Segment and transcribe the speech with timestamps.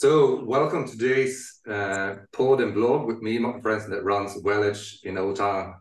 [0.00, 5.02] So, welcome to today's uh, pod and blog with me, my friend that runs Welledge
[5.02, 5.74] in Town.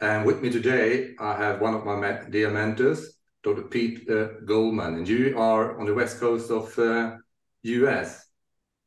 [0.00, 3.62] And with me today, I have one of my dear mentors, Dr.
[3.62, 4.94] Pete uh, Goldman.
[4.94, 7.16] And you are on the west coast of uh,
[7.62, 8.24] US.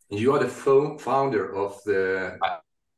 [0.10, 2.40] You are the fo founder of the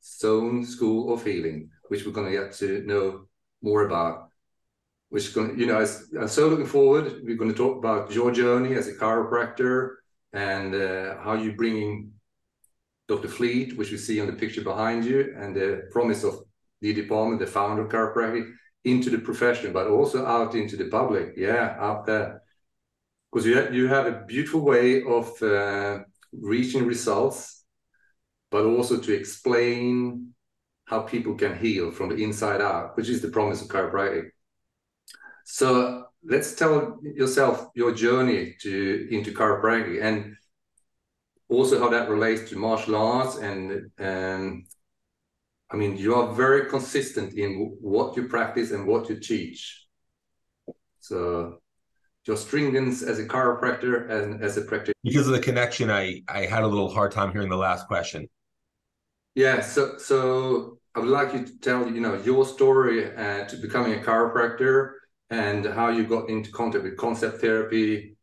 [0.05, 3.25] Zone School of Healing, which we're going to get to know
[3.63, 4.29] more about.
[5.09, 5.83] Which, you know,
[6.21, 7.21] I'm so looking forward.
[7.23, 10.02] We're going to talk about your journey as a chiropractor
[10.33, 12.11] and uh, how you're bringing
[13.07, 13.27] Dr.
[13.27, 16.39] Fleet, which we see on the picture behind you, and the promise of
[16.81, 17.07] the D.D.
[17.07, 18.51] Palmer, the founder of chiropractic,
[18.85, 21.33] into the profession, but also out into the public.
[21.37, 22.41] Yeah, out there.
[23.31, 25.99] Because you have, you have a beautiful way of uh,
[26.31, 27.63] reaching results,
[28.51, 30.33] but also to explain
[30.85, 34.29] how people can heal from the inside out, which is the promise of chiropractic.
[35.45, 40.35] So let's tell yourself your journey to into chiropractic and
[41.49, 44.65] also how that relates to martial arts and um,
[45.69, 49.85] I mean you are very consistent in what you practice and what you teach.
[50.99, 51.59] So
[52.25, 54.93] your stringence as a chiropractor and as a practitioner.
[55.03, 58.29] Because of the connection, I I had a little hard time hearing the last question.
[59.35, 63.57] Yeah, so so I would like you to tell you know your story uh, to
[63.57, 64.93] becoming a chiropractor
[65.33, 68.15] and how you got into contact with concept therapy,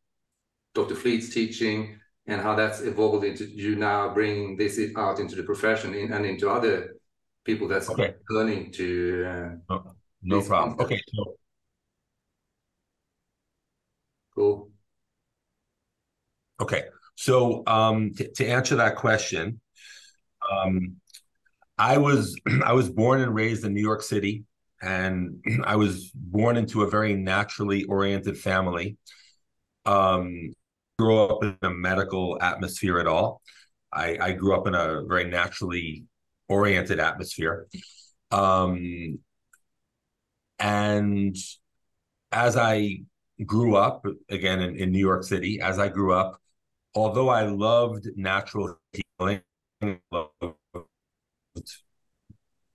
[0.74, 0.94] Dr.
[0.94, 5.92] Fleet's teaching, and how that's evolved into you now bringing this out into the profession
[5.94, 6.94] and into other
[7.44, 8.14] people that's okay.
[8.28, 9.26] learning to.
[9.26, 10.76] Uh, no, no problem.
[10.76, 10.92] Concepts.
[10.92, 11.02] Okay.
[11.12, 11.34] So.
[14.36, 14.70] Cool.
[16.60, 16.84] Okay.
[17.16, 19.60] So um, to, to answer that question,
[20.48, 20.96] um,
[21.76, 24.44] I was I was born and raised in New York City
[24.80, 28.96] and I was born into a very naturally oriented family.
[29.86, 30.52] Um,
[30.98, 33.40] grew up in a medical atmosphere at all.
[33.92, 36.04] I, I grew up in a very naturally
[36.48, 37.66] oriented atmosphere.
[38.30, 39.18] Um,
[40.58, 41.34] and
[42.32, 42.98] as I
[43.46, 46.38] grew up, again in, in New York City, as I grew up,
[46.94, 48.78] although I loved natural
[49.18, 49.40] healing,
[50.12, 50.54] loved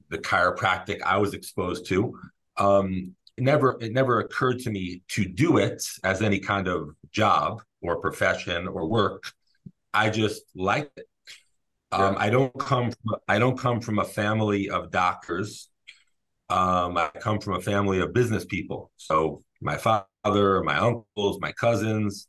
[0.10, 2.18] the chiropractic I was exposed to.
[2.58, 6.92] Um, it never it never occurred to me to do it as any kind of
[7.12, 9.32] job or profession or work.
[9.94, 11.08] I just liked it.
[11.92, 15.70] Um, I don't come from I don't come from a family of doctors.
[16.50, 18.92] Um, I come from a family of business people.
[18.98, 22.28] So my father, my uncles, my cousins,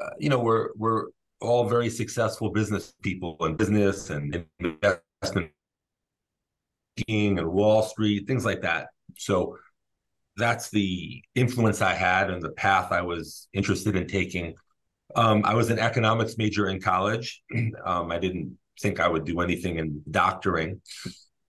[0.00, 1.06] uh, you know, we're we're
[1.40, 5.50] all very successful business people in business and investment
[7.08, 8.88] and Wall Street, things like that.
[9.18, 9.58] So
[10.36, 14.54] that's the influence I had and the path I was interested in taking.
[15.14, 17.42] Um, I was an economics major in college.
[17.84, 20.80] Um, I didn't think I would do anything in doctoring.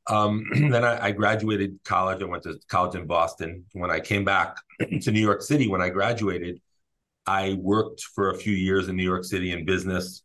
[0.07, 2.21] Um, then I, I, graduated college.
[2.21, 3.65] I went to college in Boston.
[3.73, 4.57] When I came back
[5.01, 6.61] to New York City, when I graduated,
[7.25, 10.23] I worked for a few years in New York City in business.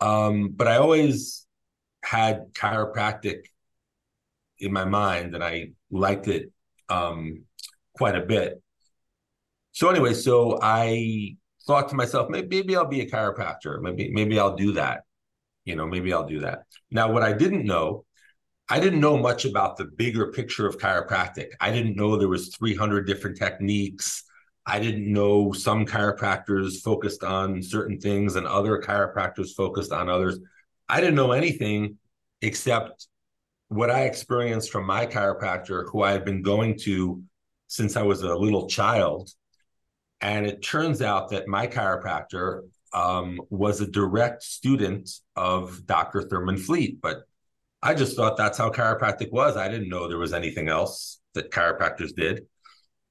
[0.00, 1.46] Um, but I always
[2.08, 3.42] had chiropractic
[4.58, 6.50] in my mind and I liked it
[6.88, 7.44] um,
[7.94, 8.62] quite a bit.
[9.72, 11.36] So anyway, so I
[11.66, 13.80] thought to myself, maybe, maybe I'll be a chiropractor.
[13.82, 15.02] Maybe maybe I'll do that.
[15.66, 16.62] You know, maybe I'll do that.
[16.90, 18.06] Now, what I didn't know,
[18.70, 21.48] I didn't know much about the bigger picture of chiropractic.
[21.60, 24.24] I didn't know there was 300 different techniques.
[24.64, 30.38] I didn't know some chiropractors focused on certain things and other chiropractors focused on others.
[30.88, 31.98] I didn't know anything
[32.40, 33.06] except
[33.68, 37.22] what I experienced from my chiropractor, who I had been going to
[37.66, 39.30] since I was a little child.
[40.20, 42.62] And it turns out that my chiropractor
[42.92, 46.22] um, was a direct student of Dr.
[46.22, 47.00] Thurman Fleet.
[47.00, 47.18] But
[47.82, 49.56] I just thought that's how chiropractic was.
[49.56, 52.46] I didn't know there was anything else that chiropractors did.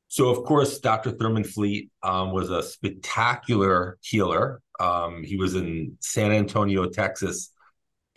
[0.09, 1.12] So, of course, Dr.
[1.12, 4.62] Thurman Fleet um, was a spectacular healer.
[4.80, 7.51] Um, he was in San Antonio, Texas,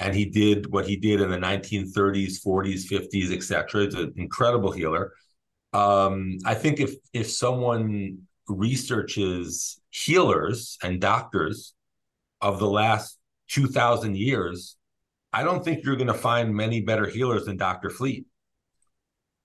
[0.00, 3.82] and he did what he did in the 1930s, 40s, 50s, etc.
[3.85, 5.12] It's an incredible healer.
[5.73, 11.75] Um, I think if if someone researches healers and doctors
[12.41, 13.19] of the last
[13.49, 14.76] 2,000 years,
[15.32, 17.91] I don't think you're going to find many better healers than Dr.
[17.91, 18.26] Fleet.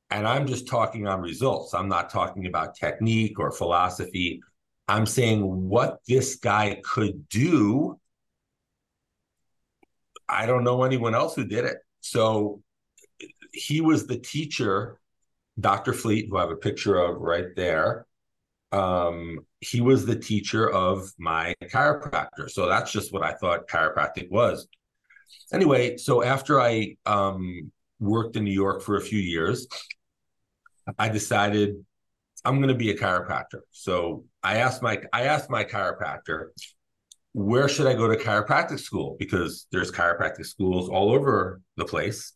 [0.09, 1.73] And I'm just talking on results.
[1.73, 4.41] I'm not talking about technique or philosophy.
[4.87, 7.99] I'm saying what this guy could do
[10.29, 11.77] I don't know anyone else who did it.
[12.01, 12.61] So
[13.51, 14.99] he was the teacher,
[15.59, 15.93] Dr.
[15.93, 18.05] Fleet, who I have a picture of right there.
[18.71, 22.49] um, he was the teacher of my chiropractor.
[22.49, 24.67] So that's just what I thought chiropractic was.
[25.53, 29.67] Anyway, so after I um, worked in New York for a few years,
[30.97, 31.83] I decided
[32.45, 33.61] I'm going to be a chiropractor.
[33.71, 36.47] So I asked my I asked my chiropractor,
[37.35, 39.17] where should I go to chiropractic school?
[39.19, 42.31] Because there's chiropractic schools all over the place.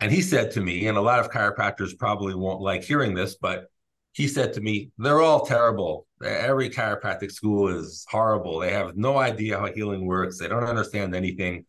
[0.00, 3.36] And he said to me, and a lot of chiropractors probably won't like hearing this,
[3.36, 3.68] but
[4.12, 6.06] he said to me, they're all terrible.
[6.22, 8.58] Every chiropractic school is horrible.
[8.58, 10.38] They have no idea how healing works.
[10.38, 11.64] They don't understand anything.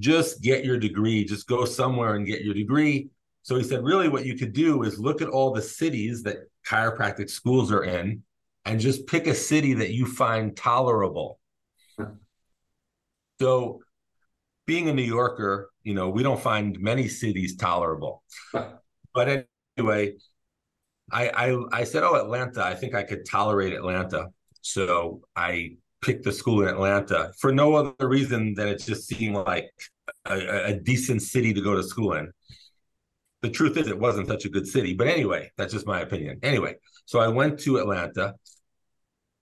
[0.00, 1.24] Just get your degree.
[1.24, 3.10] Just go somewhere and get your degree.
[3.42, 6.38] So he said, really, what you could do is look at all the cities that
[6.66, 8.24] chiropractic schools are in
[8.64, 11.38] and just pick a city that you find tolerable.
[13.40, 13.80] So,
[14.66, 18.22] being a New Yorker, you know, we don't find many cities tolerable.
[19.14, 19.46] but
[19.78, 20.16] anyway,
[21.10, 22.62] I, I I said, oh, Atlanta.
[22.62, 24.28] I think I could tolerate Atlanta.
[24.60, 29.36] So I picked the school in Atlanta for no other reason than it just seemed
[29.36, 29.70] like
[30.26, 32.30] a, a decent city to go to school in
[33.42, 36.38] the truth is it wasn't such a good city but anyway that's just my opinion
[36.42, 36.74] anyway
[37.04, 38.34] so i went to atlanta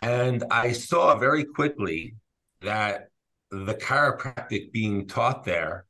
[0.03, 2.15] and i saw very quickly
[2.61, 3.09] that
[3.51, 5.85] the chiropractic being taught there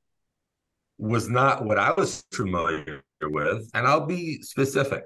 [0.98, 5.04] was not what i was familiar with and i'll be specific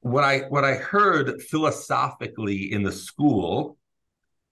[0.00, 3.76] what i what i heard philosophically in the school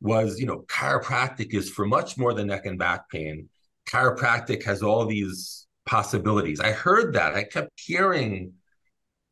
[0.01, 3.49] was you know chiropractic is for much more than neck and back pain
[3.89, 6.61] chiropractic has all these possibilities.
[6.61, 7.35] I heard that.
[7.35, 8.53] I kept hearing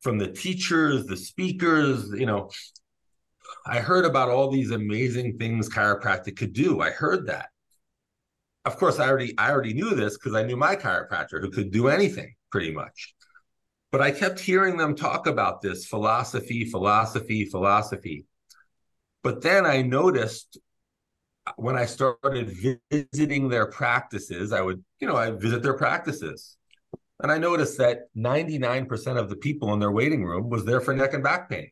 [0.01, 2.49] from the teachers, the speakers, you know,
[3.65, 6.81] I heard about all these amazing things chiropractic could do.
[6.81, 7.49] I heard that.
[8.65, 11.71] Of course, I already I already knew this because I knew my chiropractor who could
[11.71, 13.15] do anything pretty much.
[13.91, 18.25] But I kept hearing them talk about this philosophy, philosophy, philosophy.
[19.23, 20.57] But then I noticed
[21.45, 22.53] uh, when I started
[22.91, 26.56] visiting their practices, I would, you know, I visit their practices.
[27.21, 30.93] And I noticed that 99% of the people in their waiting room was there for
[30.93, 31.71] neck and back pain.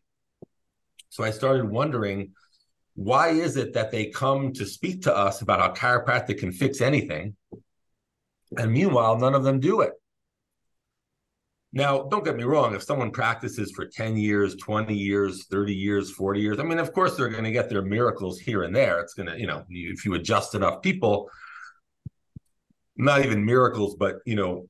[1.10, 2.34] So I started wondering
[2.96, 6.82] why is it that they come to speak to us about how chiropractic can fix
[6.82, 7.36] anything?
[8.58, 9.92] And meanwhile, none of them do it.
[11.74, 16.10] Now, don't get me wrong, if someone practices for 10 years, 20 years, 30 years,
[16.10, 19.02] 40 years, I mean, of course, they're going to get their miracles here and there.
[19.02, 21.30] It's going to, you know, if you adjust enough people,
[22.96, 24.70] not even miracles, but, you know,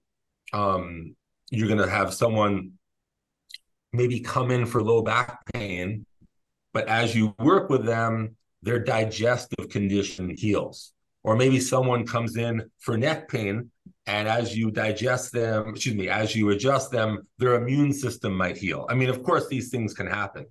[0.53, 1.15] um,
[1.51, 2.73] you're going to have someone
[3.93, 6.05] maybe come in for low back pain,
[6.73, 10.91] but as you work with them, their digestive condition heals.
[11.23, 13.71] Or maybe someone comes in for neck pain
[14.07, 18.57] and as you digest them excuse me as you adjust them their immune system might
[18.57, 18.85] heal.
[18.89, 20.45] I mean of course these things can happen.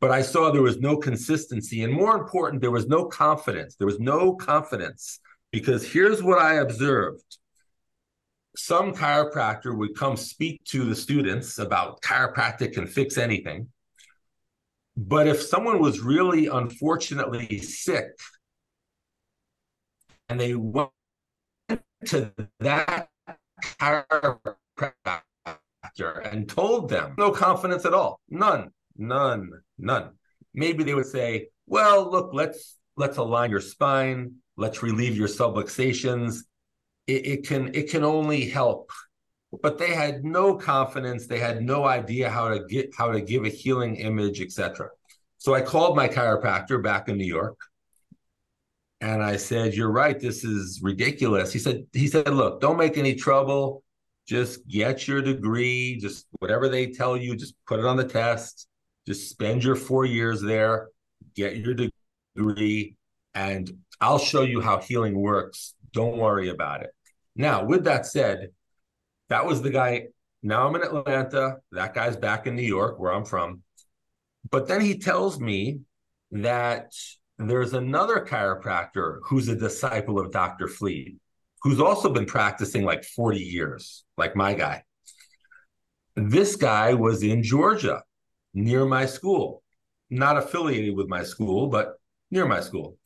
[0.00, 3.74] But i saw there was no consistency and more important there was no confidence.
[3.76, 5.18] There was no confidence
[5.50, 7.38] because here's what i observed
[8.56, 13.68] some chiropractor would come speak to the students about chiropractic can fix anything.
[14.96, 18.08] But if someone was really unfortunately sick
[20.28, 20.90] and they went
[22.06, 23.08] to that
[23.62, 25.22] chiropractor
[26.24, 28.20] and told them no confidence at all.
[28.28, 30.10] None none none.
[30.54, 34.36] Maybe they would say well look let's let's align your spine.
[34.56, 36.40] Let's relieve your subluxations
[37.06, 38.90] it, it can it can only help
[39.62, 43.44] but they had no confidence they had no idea how to get how to give
[43.44, 44.88] a healing image etc
[45.38, 47.58] so i called my chiropractor back in new york
[49.00, 50.18] and I said, "You're right.
[50.18, 53.82] This is ridiculous." He said, "He said, look, don't make any trouble.
[54.26, 55.98] Just get your degree.
[55.98, 58.66] Just whatever they tell you, just put it on the test.
[59.06, 60.88] Just spend your four years there,
[61.34, 62.96] get your degree,
[63.34, 63.70] and
[64.00, 65.74] I'll show you how healing works.
[65.92, 66.95] Don't worry about it."
[67.36, 68.48] Now, with that said,
[69.28, 70.06] that was the guy.
[70.42, 71.58] Now I'm in Atlanta.
[71.72, 73.62] That guy's back in New York, where I'm from.
[74.50, 75.80] But then he tells me
[76.30, 76.92] that
[77.38, 80.66] there's another chiropractor who's a disciple of Dr.
[80.66, 81.16] Fleet,
[81.62, 84.82] who's also been practicing like 40 years, like my guy.
[86.14, 88.02] This guy was in Georgia
[88.54, 89.62] near my school,
[90.08, 92.00] not affiliated with my school, but
[92.30, 92.96] near my school.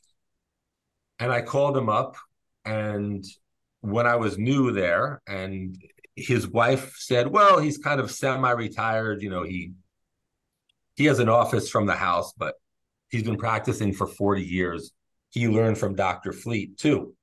[1.18, 2.16] And I called him up.
[2.64, 3.24] And
[3.80, 5.76] when I was new there, and
[6.16, 9.22] his wife said, Well, he's kind of semi retired.
[9.22, 9.72] You know, he
[10.96, 12.54] he has an office from the house, but
[13.10, 14.92] He's been practicing for 40 years.
[15.30, 16.32] He learned from Dr.
[16.32, 17.14] Fleet too.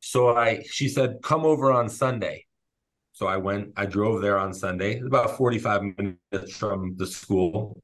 [0.00, 2.44] So I she said, come over on Sunday.
[3.12, 7.80] So I went, I drove there on Sunday, about 45 minutes from the school.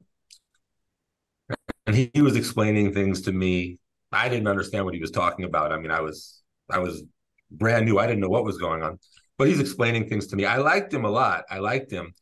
[1.87, 3.79] And he, he was explaining things to me.
[4.11, 5.71] I didn't understand what he was talking about.
[5.71, 7.03] I mean, I was I was
[7.51, 7.99] brand new.
[7.99, 8.99] I didn't know what was going on.
[9.37, 10.45] But he's explaining things to me.
[10.45, 11.43] I liked him a lot.
[11.49, 12.13] I liked him.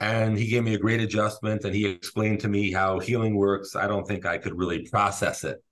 [0.00, 3.74] And he gave me a great adjustment and he explained to me how healing works.
[3.74, 5.62] I don't think I could really process it.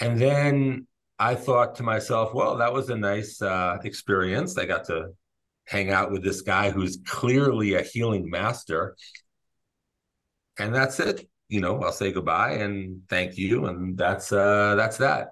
[0.00, 0.86] And then
[1.18, 4.58] I thought to myself, well, that was a nice uh, experience.
[4.58, 5.10] I got to
[5.66, 8.96] hang out with this guy who's clearly a healing master.
[10.58, 11.28] And that's it.
[11.48, 13.66] You know, I'll say goodbye and thank you.
[13.66, 15.28] And that's uh that's that.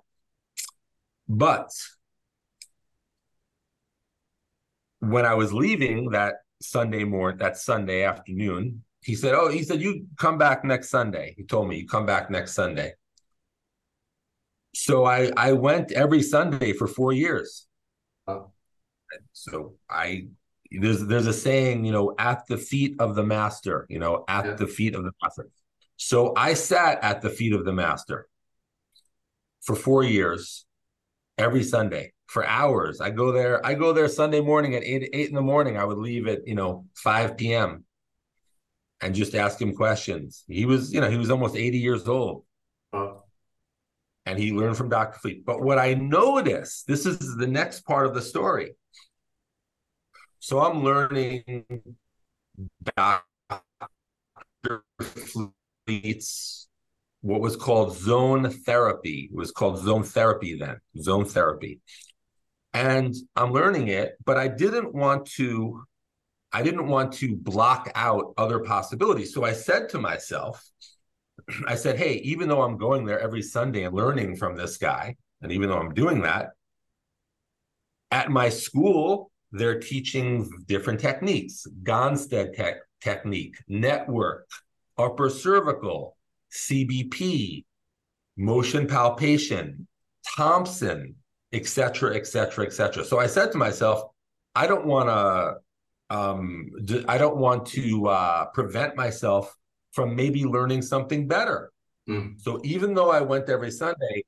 [1.29, 1.71] But
[5.01, 9.81] when I was leaving that Sunday morning, that Sunday afternoon, he said, Oh, he said,
[9.81, 11.35] you come back next Sunday.
[11.37, 12.93] He told me, you come back next Sunday.
[14.75, 17.67] So I I went every Sunday for four years.
[18.27, 18.51] Oh.
[19.33, 20.29] So I
[20.71, 24.45] there's there's a saying, you know, at the feet of the master, you know, at
[24.45, 24.55] yeah.
[24.55, 25.49] the feet of the master.
[25.97, 28.29] So I sat at the feet of the master
[29.63, 30.66] for four years,
[31.39, 33.01] every Sunday for hours.
[33.01, 33.65] I go there.
[33.65, 35.77] I go there Sunday morning at eight eight in the morning.
[35.77, 37.85] I would leave at you know five p.m.
[39.01, 40.45] and just ask him questions.
[40.49, 42.45] He was you know he was almost eighty years old
[44.27, 45.19] and he learned from Dr.
[45.21, 45.47] Fleet.
[45.47, 48.75] But what I noticed, this is the next part of the story.
[50.41, 51.73] So I'm learning
[52.97, 53.23] Dr.
[55.87, 56.66] Fleet's
[57.27, 59.29] what was called zone therapy.
[59.33, 61.81] It was called zone therapy then, zone therapy.
[62.73, 65.83] And I'm learning it, but I didn't want to
[66.53, 69.35] I didn't want to block out other possibilities.
[69.35, 70.65] So I said to myself,
[71.67, 75.17] I said, hey, even though I'm going there every Sunday and learning from this guy,
[75.43, 76.51] and even though I'm doing that,
[78.13, 84.49] at my school, they're teaching different techniques Gonstead te- technique, network,
[84.97, 86.17] upper cervical,
[86.53, 87.65] CBP,
[88.37, 89.87] motion palpation,
[90.37, 91.15] Thompson,
[91.53, 93.05] etc., etc., etc.
[93.05, 94.03] So I said to myself,
[94.55, 96.71] I don't want to, um,
[97.09, 99.55] I don't want to uh, prevent myself
[99.93, 101.73] from maybe learning something better.
[102.09, 102.41] Mm.
[102.41, 104.25] So even though I went every Sunday,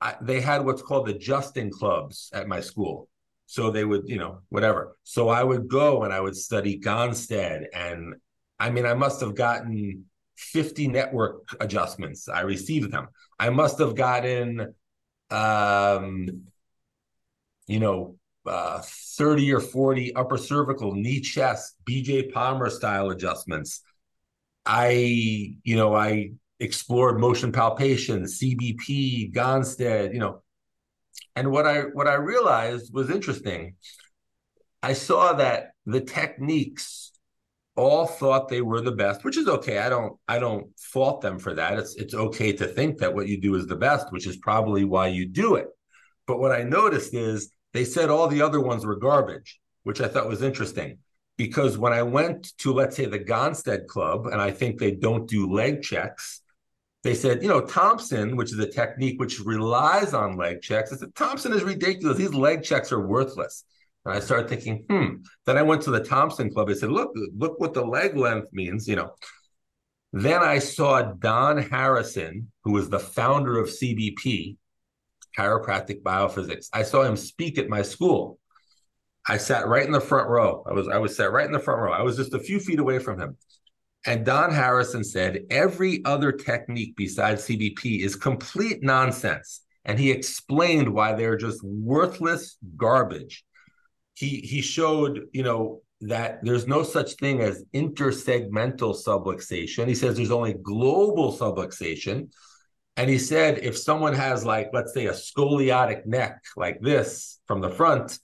[0.00, 3.08] I, they had what's called the adjusting clubs at my school.
[3.46, 4.96] So they would, you know, whatever.
[5.04, 7.66] So I would go and I would study Gonstead.
[7.74, 8.14] And
[8.58, 10.06] I mean, I must have gotten
[10.42, 12.28] 50 network adjustments.
[12.28, 13.08] I received them.
[13.38, 14.74] I must have gotten,
[15.30, 16.42] um,
[17.66, 23.82] you know, uh, 30 or 40 upper cervical, knee chest, BJ Palmer style adjustments.
[24.66, 24.90] I,
[25.64, 30.42] you know, I explored motion palpation, CBP, Gonstead, you know.
[31.34, 33.76] And what I what I realized was interesting.
[34.82, 37.11] I saw that the techniques
[37.74, 39.78] all thought they were the best, which is okay.
[39.78, 41.78] I don't I don't fault them for that.
[41.78, 44.84] It's it's okay to think that what you do is the best, which is probably
[44.84, 45.68] why you do it.
[46.26, 50.08] But what I noticed is they said all the other ones were garbage, which I
[50.08, 50.98] thought was interesting
[51.36, 55.28] because when I went to, let's say, the Gonstead Club, and I think they don't
[55.28, 56.40] do leg checks,
[57.02, 60.96] they said, you know, Thompson, which is a technique which relies on leg checks, I
[60.96, 62.16] said, Thompson is ridiculous.
[62.16, 63.64] These leg checks are worthless.
[64.04, 65.22] And I started thinking, hmm.
[65.46, 66.68] Then I went to the Thompson Club.
[66.68, 69.10] I said, look, look what the leg length means, you know.
[70.12, 74.56] Then I saw Don Harrison, who was the founder of CBP,
[75.38, 76.68] chiropractic biophysics.
[76.72, 78.38] I saw him speak at my school.
[79.26, 80.64] I sat right in the front row.
[80.68, 81.92] I was I was sat right in the front row.
[81.92, 83.36] I was just a few feet away from him.
[84.04, 89.60] And Don Harrison said every other technique besides CBP is complete nonsense.
[89.84, 93.44] And he explained why they're just worthless garbage.
[94.14, 99.86] He he showed, you know, that there's no such thing as intersegmental subluxation.
[99.88, 102.32] He says there's only global subluxation.
[102.96, 107.60] And he said if someone has like, let's say, a scoliotic neck like this from
[107.60, 108.18] the front,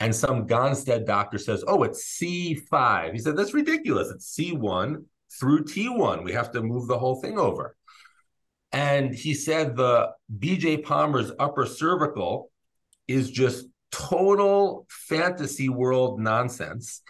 [0.00, 3.12] and some Gonstead doctor says, oh, it's C5.
[3.12, 4.10] He said, that's ridiculous.
[4.10, 5.04] It's C1
[5.38, 6.22] through T1.
[6.22, 7.76] We have to move the whole thing over.
[8.72, 12.50] And he said the BJ Palmer's upper cervical
[13.08, 17.02] is just total fantasy world nonsense.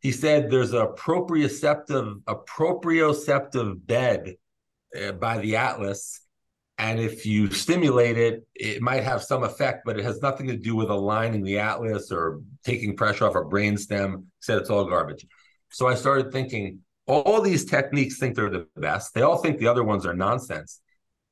[0.00, 4.34] He said there's a proprioceptive, a proprioceptive bed
[5.00, 6.22] uh, by the Atlas
[6.82, 10.56] and if you stimulate it, it might have some effect, but it has nothing to
[10.56, 14.26] do with aligning the atlas or taking pressure off a brain stem.
[14.40, 15.24] Said it's all garbage.
[15.70, 19.14] So I started thinking, all these techniques think they're the best.
[19.14, 20.80] They all think the other ones are nonsense.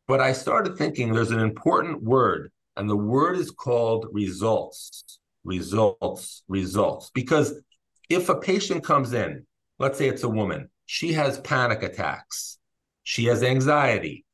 [0.06, 5.18] But I started thinking there's an important word, and the word is called results.
[5.44, 7.10] results, results.
[7.14, 7.60] Because
[8.08, 9.46] if a patient comes in,
[9.78, 12.58] let's say it's a woman, she has panic attacks,
[13.02, 14.24] she has anxiety,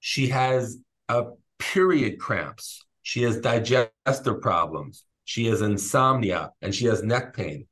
[0.00, 0.78] she has
[1.08, 1.26] a
[1.58, 7.66] period cramps, she has digestive problems, she has insomnia, and she has neck pain.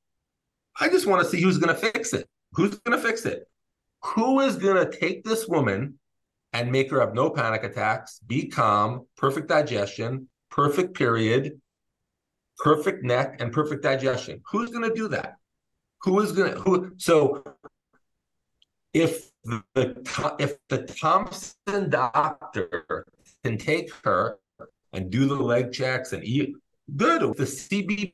[0.80, 2.28] I just want to see who's going to fix it.
[2.52, 3.48] Who's going to fix it?
[4.02, 5.98] Who is going to take this woman
[6.52, 11.60] and make her have no panic attacks, be calm, perfect digestion, perfect period,
[12.58, 14.40] perfect neck, and perfect digestion?
[14.50, 15.36] Who's going to do that?
[16.02, 16.92] Who is going to who?
[16.96, 17.44] So
[18.92, 23.06] if the if the Thompson doctor
[23.44, 24.38] can take her
[24.92, 26.54] and do the leg checks and eat
[26.96, 28.12] good, the CBP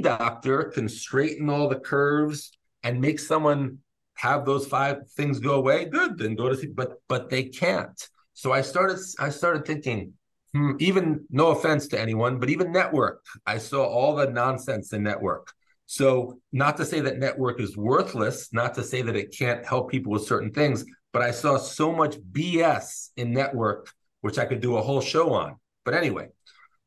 [0.00, 3.78] doctor can straighten all the curves and make someone
[4.18, 6.74] have those five things go away, good, then go to sleep.
[6.74, 8.08] But but they can't.
[8.34, 10.12] So I started I started thinking,
[10.52, 15.02] hmm, even no offense to anyone, but even network, I saw all the nonsense in
[15.02, 15.52] network.
[15.86, 19.90] So not to say that network is worthless, not to say that it can't help
[19.90, 24.60] people with certain things, but I saw so much BS in network, which I could
[24.60, 25.56] do a whole show on.
[25.84, 26.28] But anyway,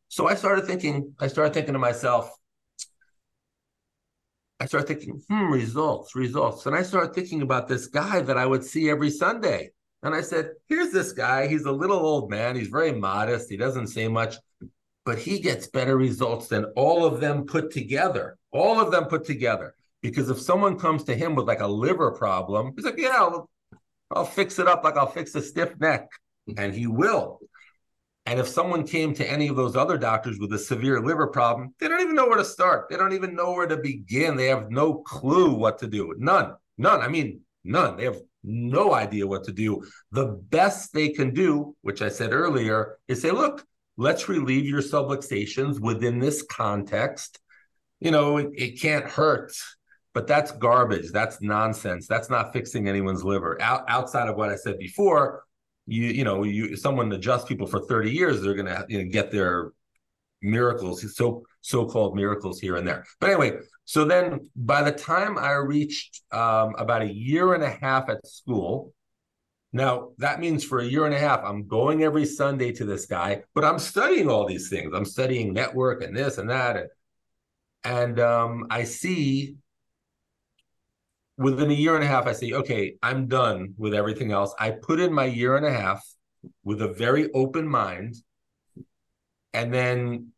[0.10, 2.30] so I started thinking, I started thinking to myself,
[4.62, 6.68] I started thinking, hmm, results, results.
[6.68, 9.72] And I started thinking about this guy that I would see every Sunday.
[10.04, 11.48] And I said, here's this guy.
[11.48, 12.56] He's a little old man.
[12.56, 13.50] He's very modest.
[13.50, 14.36] He doesn't say much,
[15.04, 18.38] but he gets better results than all of them put together.
[18.52, 19.74] All of them put together.
[20.04, 23.50] Because if someone comes to him with like a liver problem, he's like, yeah, I'll,
[24.12, 26.08] I'll fix it up like I'll fix a stiff neck.
[26.56, 27.40] And he will.
[28.26, 31.74] And if someone came to any of those other doctors with a severe liver problem,
[31.80, 32.88] they don't even know where to start.
[32.90, 34.36] They don't even know where to begin.
[34.36, 36.14] They have no clue what to do.
[36.18, 37.02] None, none.
[37.02, 37.98] I mean, none.
[37.98, 39.84] They have no idea what to do.
[40.12, 43.66] The best they can do, which I said earlier, is say, look,
[43.98, 47.40] let's relieve your subluxations within this context.
[48.00, 49.54] You know, it, it can't hurt,
[50.14, 51.12] but that's garbage.
[51.12, 52.08] That's nonsense.
[52.08, 53.62] That's not fixing anyone's liver.
[53.62, 55.44] Out, outside of what I said before,
[55.92, 59.32] you you know you someone adjusts people for 30 years they're gonna you know, get
[59.32, 59.74] their
[60.42, 63.06] miracles so so-called miracles here and there.
[63.20, 67.70] But anyway so then by the time i reached um, about a year and a
[67.70, 68.94] half at school
[69.74, 73.06] now that means for a year and a half i'm going every sunday to this
[73.06, 74.94] guy but i'm studying all these things.
[74.96, 76.90] I'm studying network and this and that and
[77.84, 79.58] and um, i see
[81.42, 84.54] within a year and a half, I say, okay, I'm done with everything else.
[84.60, 86.06] I put in my year and a half
[86.64, 88.16] with a very open mind.
[89.54, 90.32] And then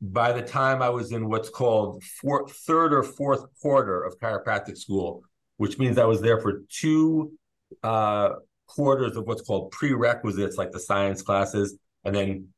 [0.00, 4.78] by the time I was in what's called fourth, third or fourth quarter of chiropractic
[4.78, 5.22] school,
[5.56, 7.32] which means I was there for two
[7.82, 8.30] uh,
[8.66, 12.48] quarters of what's called prerequisites, like the science classes, and then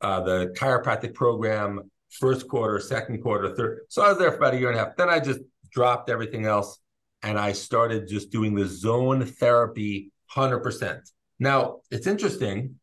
[0.00, 3.80] uh, the chiropractic program, first quarter, second quarter, third.
[3.88, 4.96] So I was there for about a year and a half.
[4.96, 6.78] Then I just dropped everything else
[7.24, 11.00] and I started just doing the zone therapy 100%.
[11.38, 12.76] Now, it's interesting.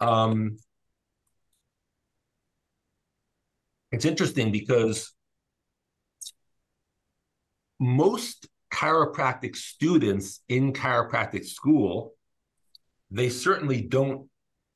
[0.00, 0.58] Um,
[3.92, 5.14] it's interesting because
[7.78, 12.14] most chiropractic students in chiropractic school,
[13.12, 14.28] they certainly don't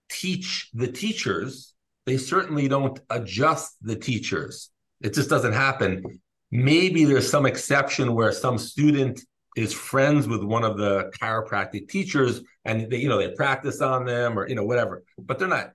[0.08, 1.74] teach the teachers.
[2.06, 4.70] They certainly don't adjust the teachers.
[5.00, 6.21] It just doesn't happen
[6.52, 9.18] maybe there's some exception where some student
[9.56, 14.04] is friends with one of the chiropractic teachers and they you know they practice on
[14.04, 15.70] them or you know whatever but they're not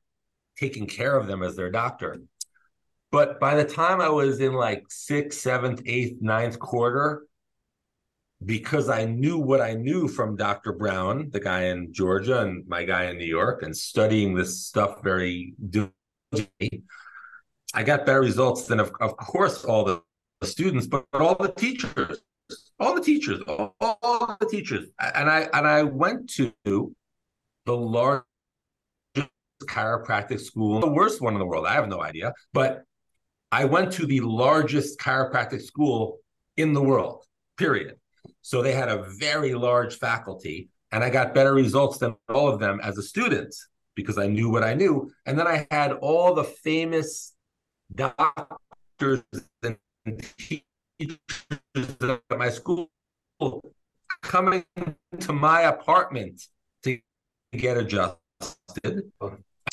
[0.58, 2.18] taking care of them as their doctor.
[3.12, 7.24] But by the time i was in like sixth seventh eighth ninth quarter
[8.46, 12.84] because i knew what i knew from dr brown the guy in georgia and my
[12.84, 16.84] guy in new york and studying this stuff very diligently
[17.74, 20.07] i got better results than of, of course all the the
[20.43, 22.19] students, but, all the teachers,
[22.80, 24.88] all the teachers, all, all, the teachers.
[25.00, 28.26] And I and I went to the largest
[29.63, 31.65] chiropractic school, the worst one in the world.
[31.65, 32.84] I have no idea, but
[33.52, 36.19] I went to the largest chiropractic school
[36.58, 37.26] in the world.
[37.58, 37.95] Period.
[38.41, 42.60] So they had a very large faculty, and I got better results than all of
[42.60, 43.54] them as a student
[43.95, 45.12] because I knew what I knew.
[45.26, 47.34] And then I had all the famous
[47.93, 49.23] doctors
[49.63, 49.78] and
[50.38, 51.20] teachers
[52.30, 52.89] at my school
[54.22, 54.65] coming
[55.20, 56.41] to my apartment
[56.84, 57.00] to
[57.54, 58.17] get adjusted.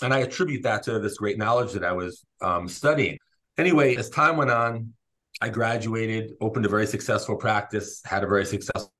[0.02, 3.18] And I attribute that to this great knowledge that I was um, studying.
[3.58, 4.92] Anyway, as time went on,
[5.40, 8.90] I graduated, opened a very successful practice, had a very successful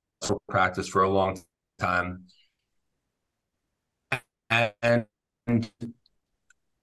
[0.49, 1.41] practice for a long
[1.79, 2.25] time.
[4.49, 5.05] And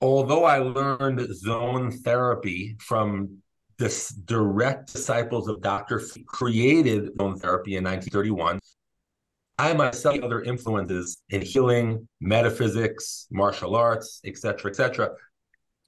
[0.00, 3.42] although I learned zone therapy from
[3.78, 6.00] this direct disciples of Dr.
[6.26, 8.58] Created zone therapy in 1931,
[9.58, 15.10] I myself other influences in healing, metaphysics, martial arts, etc., etc.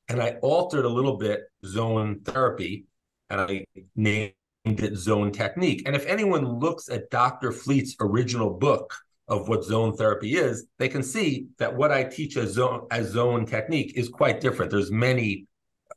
[0.09, 2.87] And I altered a little bit zone therapy,
[3.31, 3.65] and I
[3.97, 4.33] named
[4.65, 5.83] it zone technique.
[5.87, 7.53] And if anyone looks at Dr.
[7.53, 8.95] Fleet's original book
[9.29, 13.09] of what zone therapy is, they can see that what I teach as zone as
[13.09, 14.71] zone technique is quite different.
[14.71, 15.47] There's many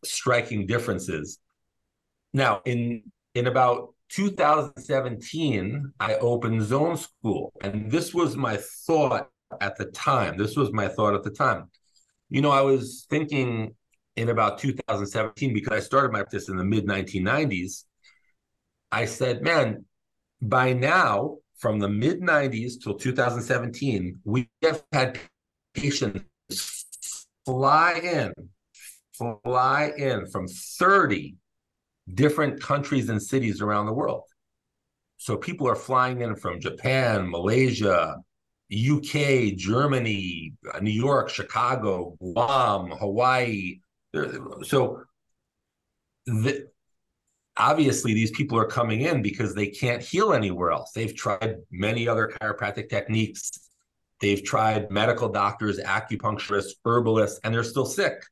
[0.03, 1.39] striking differences.
[2.33, 3.03] Now, in
[3.35, 9.29] in about 2017, I opened Zone School, and this was my thought
[9.61, 10.37] at the time.
[10.37, 11.69] This was my thought at the time.
[12.29, 13.75] You know, I was thinking
[14.15, 17.83] in about 2017 because I started my practice in the mid 1990s.
[18.91, 19.85] I said, man,
[20.41, 25.19] by now, from the mid 90s till 2017, we have had
[25.73, 26.85] patients
[27.45, 28.33] fly in,
[29.43, 31.35] fly in from 30
[32.13, 34.23] different countries and cities around the world.
[35.17, 38.17] So people are flying in from Japan, Malaysia,
[38.71, 43.79] UK, Germany, uh, New York, Chicago, Guam, Hawaii.
[44.63, 45.03] So
[46.25, 46.67] the,
[47.55, 50.91] obviously these people are coming in because they can't heal anywhere else.
[50.91, 53.51] They've tried many other chiropractic techniques.
[54.19, 58.23] They've tried medical doctors, acupuncturists, herbalists, and they're still sick.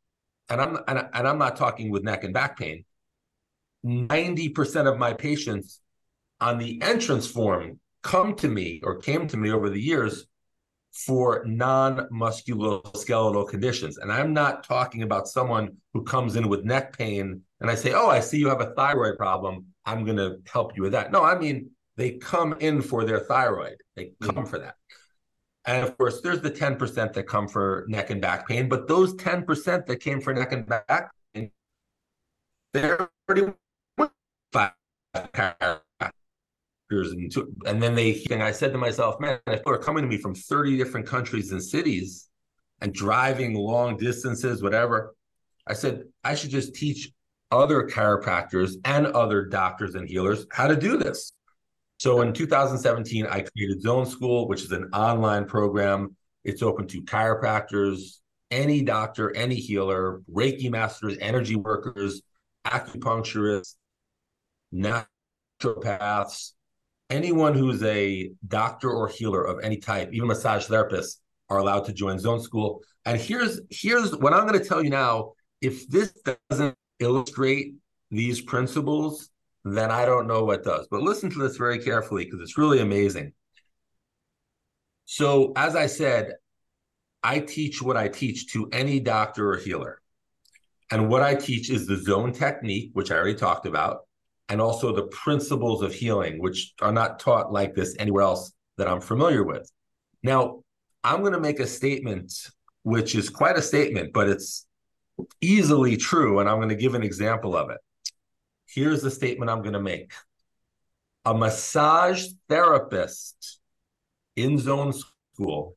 [0.49, 2.85] And I'm and, and I'm not talking with neck and back pain.
[3.86, 5.82] 90% of my patients
[6.41, 10.26] on the entrance form come to me or came to me over the years
[10.91, 13.98] for non-musculoskeletal conditions.
[13.98, 17.93] And I'm not talking about someone who comes in with neck pain and I say,
[17.93, 19.65] "Oh, I see you have a thyroid problem.
[19.86, 23.19] I'm going to help you with that." No, I mean they come in for their
[23.19, 23.78] thyroid.
[23.95, 24.45] They come mm-hmm.
[24.45, 24.76] for that.
[25.65, 29.15] And of course, there's the 10% that come for neck and back pain, but those
[29.15, 31.52] 10% that came for neck and back pain,
[32.74, 33.10] they're
[35.15, 35.56] pretty
[36.91, 37.34] and,
[37.65, 40.17] and then they and I said to myself, man, if people are coming to me
[40.17, 42.30] from 30 different countries and cities
[42.82, 45.15] and driving long distances, whatever,
[45.67, 47.12] I said I should just teach
[47.51, 51.34] other chiropractors and other doctors and healers how to do this.
[51.97, 56.15] So in 2017, I created Zone School, which is an online program.
[56.43, 58.17] It's open to chiropractors,
[58.51, 62.21] any doctor, any healer, Reiki masters, energy workers,
[62.67, 63.75] acupuncturists,
[64.73, 66.51] naturopaths,
[67.10, 71.17] anyone who's a doctor or healer of any type, even massage therapists,
[71.49, 72.82] are allowed to join Zone School.
[73.06, 75.34] And here's here's what I'm going to tell you now.
[75.62, 76.13] If this
[76.49, 77.75] doesn't illustrate
[78.12, 79.30] these principles,
[79.63, 80.88] then I don't know what does.
[80.89, 83.34] But listen to this very carefully because it's really amazing.
[85.06, 86.34] So, as I said,
[87.23, 90.01] I teach what I teach to any doctor or healer.
[90.91, 94.01] And what I teach is the zone technique, which I already talked about
[94.49, 98.88] and also the principles of healing, which are not taught like this anywhere else that
[98.88, 99.69] I'm familiar with.
[100.23, 100.63] Now,
[101.03, 102.34] I'm going to make a statement,
[102.84, 104.65] which is quite a statement, but it's
[105.41, 106.39] easily true.
[106.39, 107.77] And I'm going to give an example of it.
[108.67, 110.12] Here's the statement I'm going to make
[111.25, 113.60] a massage therapist
[114.36, 115.75] in zone school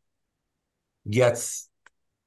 [1.09, 1.69] gets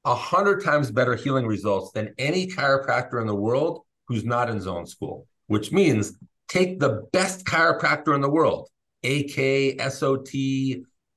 [0.05, 4.59] a hundred times better healing results than any chiropractor in the world who's not in
[4.59, 6.13] zone school, which means
[6.51, 8.67] take the best chiropractor in the world,
[9.05, 10.33] AK, SOT,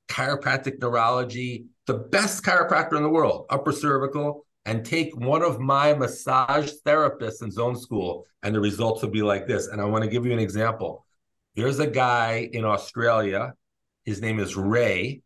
[0.07, 5.93] chiropractic neurology, the best chiropractor in the world, upper cervical, and take one of my
[5.93, 9.67] massage therapists in zone school, and the results will be like this.
[9.67, 11.05] And I want to give you an example.
[11.55, 13.53] There's a guy in Australia.
[14.05, 15.21] His name is Ray.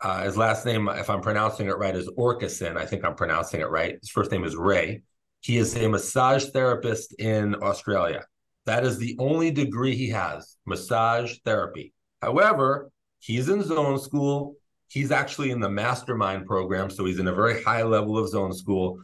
[0.00, 2.76] Uh, his last name, if I'm pronouncing it right, is Orkison.
[2.76, 3.98] I think I'm pronouncing it right.
[4.00, 5.02] His first name is Ray.
[5.40, 8.24] He is a massage therapist in Australia.
[8.66, 11.92] That is the only degree he has massage therapy.
[12.20, 14.54] However, he's in zone school.
[14.88, 16.90] He's actually in the mastermind program.
[16.90, 19.00] So he's in a very high level of zone school.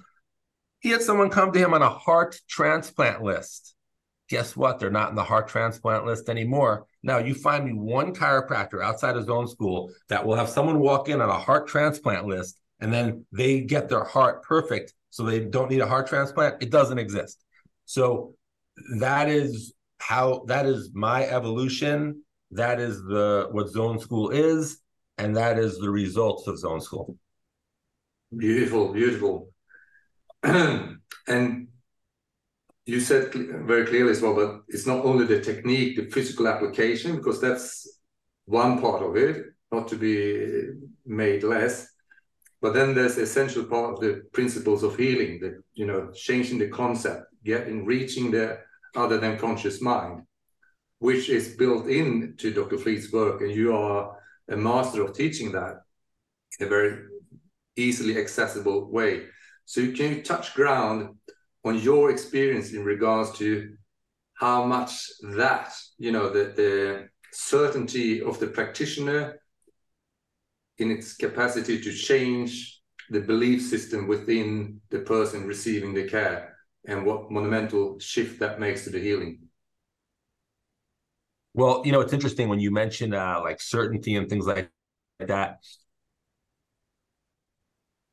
[0.81, 3.75] He had someone come to him on a heart transplant list.
[4.29, 4.79] Guess what?
[4.79, 6.87] They're not in the heart transplant list anymore.
[7.03, 11.09] Now, you find me one chiropractor outside of zone school that will have someone walk
[11.09, 15.41] in on a heart transplant list and then they get their heart perfect so they
[15.41, 16.63] don't need a heart transplant.
[16.63, 17.43] It doesn't exist.
[17.87, 18.35] So
[18.99, 22.23] that is how that is my evolution.
[22.51, 24.81] That is the what zone school is,
[25.19, 27.17] and that is the results of zone school.
[28.37, 29.51] Beautiful, beautiful.
[30.43, 31.69] and
[32.87, 37.17] you said very clearly as well, but it's not only the technique, the physical application,
[37.17, 38.01] because that's
[38.47, 40.71] one part of it, not to be
[41.05, 41.89] made less.
[42.61, 46.59] but then there's the essential part of the principles of healing, that you know, changing
[46.59, 48.59] the concept, getting reaching the
[48.99, 50.23] other than conscious mind,
[50.99, 52.79] which is built into Dr.
[52.79, 54.17] Fleet's work, and you are
[54.49, 55.83] a master of teaching that
[56.59, 57.05] in a very
[57.77, 59.27] easily accessible way.
[59.65, 61.17] So can you touch ground
[61.65, 63.77] on your experience in regards to
[64.35, 69.41] how much that, you know, the, the certainty of the practitioner
[70.79, 72.81] in its capacity to change
[73.11, 76.58] the belief system within the person receiving the care
[76.89, 79.39] and what monumental shift that makes to the healing.
[81.55, 84.71] Well, you know, it's interesting when you mention uh, like certainty and things like
[85.21, 85.59] that.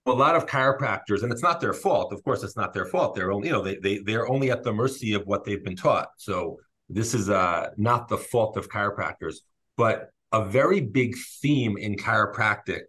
[0.05, 2.13] A lot of chiropractors, and it's not their fault.
[2.13, 3.15] Of course, it's not their fault.
[3.15, 5.75] They're only, you know, they they they're only at the mercy of what they've been
[5.75, 6.09] taught.
[6.17, 6.59] So
[6.89, 9.37] this is uh, not the fault of chiropractors,
[9.77, 12.81] but a very big theme in chiropractic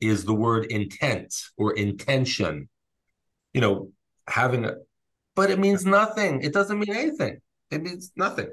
[0.00, 2.68] is the word intent or intention.
[3.52, 3.92] You know,
[4.26, 4.74] having a,
[5.34, 6.42] but it means nothing.
[6.42, 7.40] It doesn't mean anything.
[7.70, 8.48] It means nothing.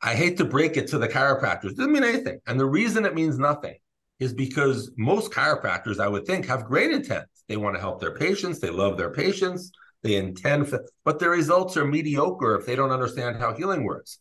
[0.00, 1.70] I hate to break it to the chiropractors.
[1.70, 2.38] It doesn't mean anything.
[2.46, 3.76] And the reason it means nothing
[4.20, 7.24] is because most chiropractors, I would think, have great intent.
[7.48, 8.60] They want to help their patients.
[8.60, 9.70] They love their patients.
[10.02, 14.18] They intend, for, but their results are mediocre if they don't understand how healing works.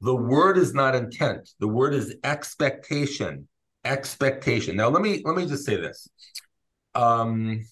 [0.00, 1.50] The word is not intent.
[1.60, 3.46] The word is expectation.
[3.84, 4.76] Expectation.
[4.76, 6.08] Now let me let me just say this.
[6.94, 7.64] Um,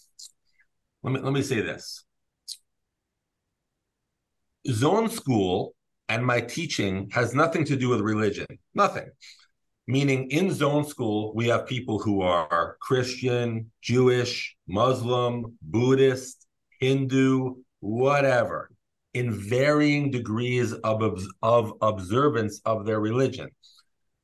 [1.02, 2.04] let me let me say this.
[4.70, 5.74] Zone school
[6.08, 8.46] and my teaching has nothing to do with religion.
[8.74, 9.08] Nothing.
[9.86, 16.46] Meaning, in zone school, we have people who are Christian, Jewish, Muslim, Buddhist,
[16.80, 18.70] Hindu, whatever
[19.14, 23.48] in varying degrees of, of observance of their religion.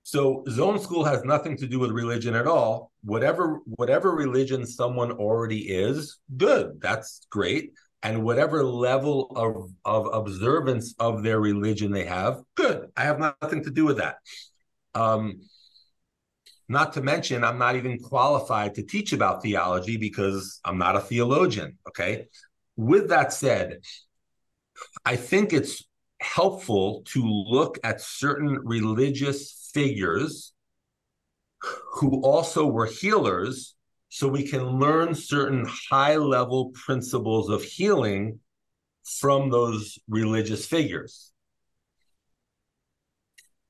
[0.03, 2.93] So zone school has nothing to do with religion at all.
[3.03, 6.81] Whatever whatever religion someone already is, good.
[6.81, 7.73] That's great.
[8.05, 12.91] And whatever level of, of observance of their religion they have, good.
[12.97, 14.17] I have nothing to do with that.
[14.95, 15.41] Um,
[16.69, 21.01] not to mention, I'm not even qualified to teach about theology because I'm not a
[21.01, 21.79] theologian.
[21.89, 22.27] Okay.
[22.77, 23.79] With that said,
[25.05, 25.83] I think it's
[26.21, 30.53] helpful to look at certain religious figures
[31.95, 33.75] who also were healers
[34.15, 38.39] so we can learn certain high level principles of healing
[39.03, 41.33] from those religious figures.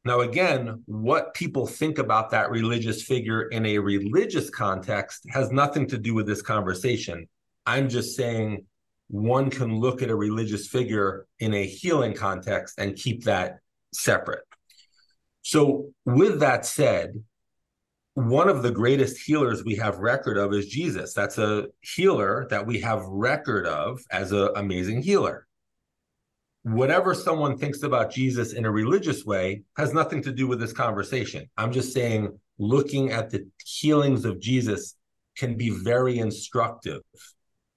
[0.05, 5.87] Now, again, what people think about that religious figure in a religious context has nothing
[5.87, 7.27] to do with this conversation.
[7.65, 8.67] I'm just saying
[9.09, 13.61] one can look at a religious figure in a healing context and keep that
[13.95, 14.45] separate.
[15.41, 17.15] So, with that said,
[18.15, 21.15] one of the greatest healers we have record of is Jesus.
[21.15, 25.47] That's a healer that we have record of as an amazing healer.
[26.63, 30.73] Whatever someone thinks about Jesus in a religious way has nothing to do with this
[30.73, 31.51] conversation.
[31.57, 34.97] I'm just saying, looking at the healings of Jesus
[35.37, 37.03] can be very instructive.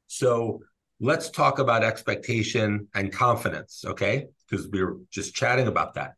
[0.06, 0.62] So,
[1.00, 4.28] let's talk about expectation and confidence, okay?
[4.50, 6.14] Because we were just chatting about that.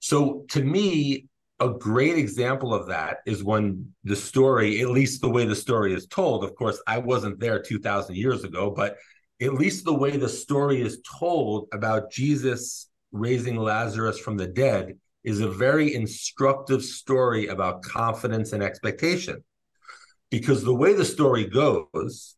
[0.00, 1.26] So to me,
[1.60, 5.92] a great example of that is when the story, at least the way the story
[5.92, 8.96] is told, of course, I wasn't there 2,000 years ago, but
[9.42, 14.98] at least the way the story is told about Jesus raising Lazarus from the dead
[15.22, 19.44] is a very instructive story about confidence and expectation.
[20.30, 22.36] Because the way the story goes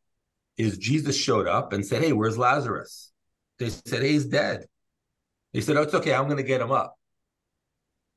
[0.57, 3.13] is Jesus showed up and said, Hey, where's Lazarus?
[3.59, 4.67] They said, Hey, he's dead.
[5.53, 6.97] He said, Oh, it's okay, I'm gonna get him up.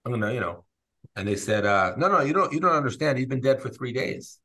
[0.03, 0.64] I'm gonna, you know.
[1.15, 3.17] And they said, uh, no, no, you don't you don't understand.
[3.17, 4.39] He's been dead for three days.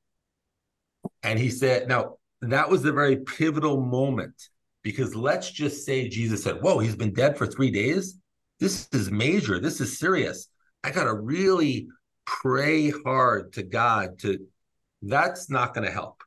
[1.23, 4.35] And he said, now that was the very pivotal moment
[4.83, 8.19] because let's just say Jesus said, Whoa, he's been dead for three days.
[8.59, 9.59] This is major.
[9.59, 10.49] This is serious.
[10.83, 11.89] I gotta really
[12.27, 14.47] pray hard to God to
[15.03, 16.23] that's not going to help.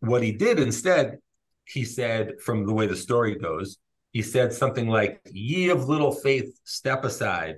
[0.00, 1.18] What he did instead,
[1.64, 3.78] he said, from the way the story goes,
[4.12, 7.56] he said something like, Ye of little faith, step aside.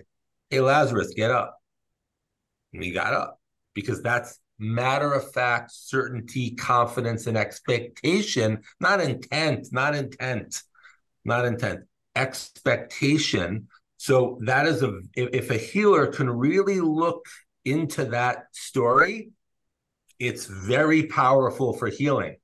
[0.50, 1.58] Hey, Lazarus, get up.
[2.76, 3.40] And he got up
[3.74, 10.62] because that's matter of fact, certainty, confidence, and expectation, not intent, not intent,
[11.24, 11.80] not intent,
[12.14, 13.68] expectation.
[13.96, 17.24] So that is a, if a healer can really look
[17.64, 19.30] into that story,
[20.18, 22.36] it's very powerful for healing.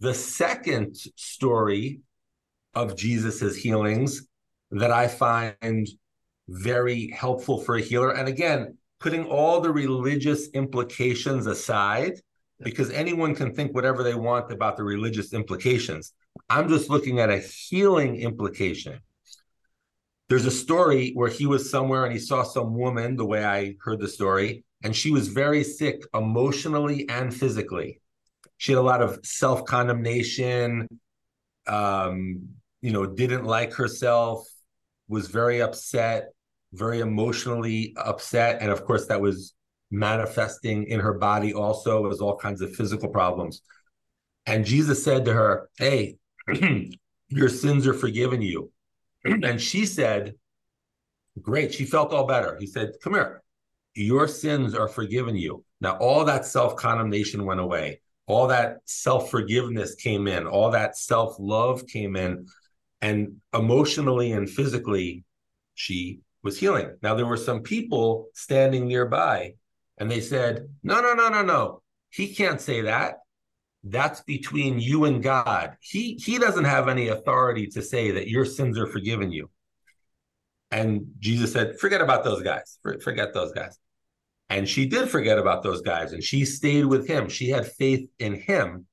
[0.00, 2.00] The second story
[2.74, 4.26] of Jesus's healings
[4.70, 5.88] that I find
[6.48, 12.20] very helpful for a healer, and again, putting all the religious implications aside,
[12.60, 16.12] because anyone can think whatever they want about the religious implications.
[16.48, 19.00] I'm just looking at a healing implication.
[20.28, 23.74] There's a story where he was somewhere and he saw some woman, the way I
[23.80, 28.00] heard the story, and she was very sick emotionally and physically.
[28.58, 30.86] She had a lot of self condemnation,
[31.66, 32.48] um,
[32.82, 34.46] you know, didn't like herself,
[35.08, 36.28] was very upset,
[36.72, 38.60] very emotionally upset.
[38.60, 39.54] And of course, that was
[39.90, 43.62] manifesting in her body also as all kinds of physical problems.
[44.46, 46.16] And Jesus said to her, Hey,
[47.28, 48.70] your sins are forgiven you.
[49.24, 50.34] and she said,
[51.40, 51.72] Great.
[51.72, 52.56] She felt all better.
[52.58, 53.42] He said, Come here.
[53.94, 55.64] Your sins are forgiven you.
[55.80, 58.00] Now, all that self condemnation went away.
[58.26, 60.46] All that self forgiveness came in.
[60.46, 62.46] All that self love came in.
[63.02, 65.24] And emotionally and physically,
[65.74, 66.96] she was healing.
[67.02, 69.54] Now, there were some people standing nearby
[69.98, 71.82] and they said, No, no, no, no, no.
[72.10, 73.18] He can't say that.
[73.84, 75.76] That's between you and God.
[75.80, 79.50] He he doesn't have any authority to say that your sins are forgiven you.
[80.70, 82.78] And Jesus said, Forget about those guys.
[83.02, 83.78] Forget those guys.
[84.48, 87.28] And she did forget about those guys and she stayed with him.
[87.28, 88.86] She had faith in him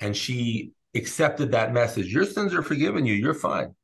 [0.00, 2.12] and she accepted that message.
[2.12, 3.14] Your sins are forgiven you.
[3.14, 3.74] You're fine.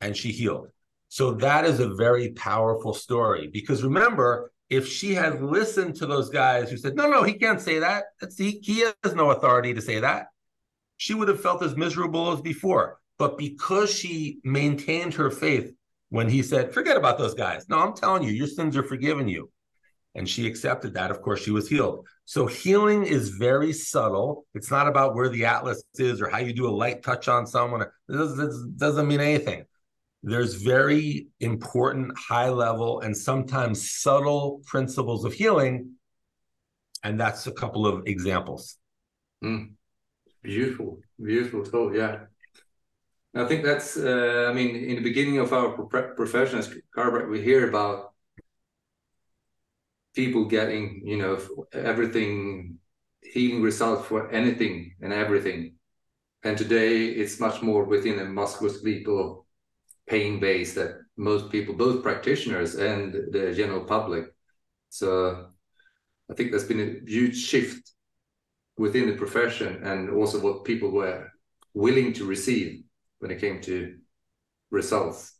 [0.00, 0.68] And she healed.
[1.08, 6.28] So that is a very powerful story because remember, if she had listened to those
[6.28, 8.04] guys who said, no, no, he can't say that.
[8.20, 10.26] That's, he, he has no authority to say that.
[10.98, 12.98] She would have felt as miserable as before.
[13.18, 15.72] But because she maintained her faith
[16.10, 17.68] when he said, forget about those guys.
[17.68, 19.50] No, I'm telling you, your sins are forgiven you.
[20.14, 21.10] And she accepted that.
[21.10, 22.06] Of course, she was healed.
[22.26, 24.44] So healing is very subtle.
[24.54, 27.46] It's not about where the atlas is or how you do a light touch on
[27.46, 27.82] someone.
[27.82, 29.64] It doesn't mean anything
[30.22, 35.92] there's very important, high level, and sometimes subtle principles of healing.
[37.04, 38.76] And that's a couple of examples.
[39.44, 39.72] Mm.
[40.42, 41.94] Beautiful, beautiful thought.
[41.94, 42.24] Yeah.
[43.34, 47.30] I think that's, uh, I mean, in the beginning of our pro- profession as chiropractor,
[47.30, 48.12] we hear about
[50.14, 51.38] people getting, you know,
[51.72, 52.78] everything,
[53.22, 55.74] healing results for anything and everything.
[56.42, 59.44] And today it's much more within a musculoskeletal
[60.08, 64.26] pain base that most people, both practitioners and the general public.
[64.88, 65.48] So
[66.30, 67.92] I think there's been a huge shift
[68.76, 71.28] within the profession and also what people were
[71.74, 72.82] willing to receive
[73.18, 73.96] when it came to
[74.70, 75.34] results.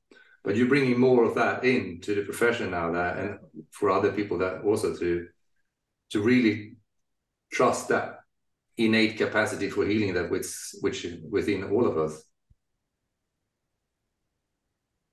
[0.45, 3.39] But you're bringing more of that into the profession now, that and
[3.71, 5.27] for other people that also to
[6.11, 6.77] to really
[7.53, 8.21] trust that
[8.77, 10.47] innate capacity for healing that which
[10.81, 12.23] which within all of us.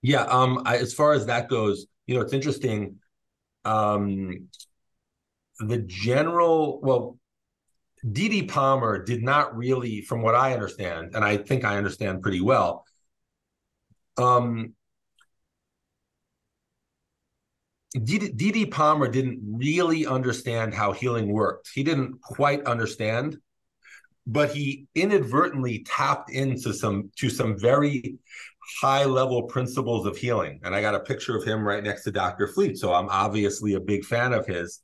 [0.06, 2.98] Yeah, um, I, as far as that goes, you know, it's interesting.
[3.63, 4.50] Um,
[5.60, 7.18] the general, well,
[8.12, 8.44] D.D.
[8.44, 12.86] Palmer did not really, from what I understand, and I think I understand pretty well,
[14.18, 14.76] um,
[18.04, 18.68] D.D.
[18.68, 21.72] Palmer didn't really understand how healing worked.
[21.74, 23.38] He didn't quite understand,
[24.28, 28.20] but he inadvertently tapped into some to some very
[28.82, 30.60] high level principles of healing.
[30.63, 32.47] And I got a picture of him right next to Dr.
[32.47, 32.78] Fleet.
[32.78, 34.82] So I'm obviously a big fan of his.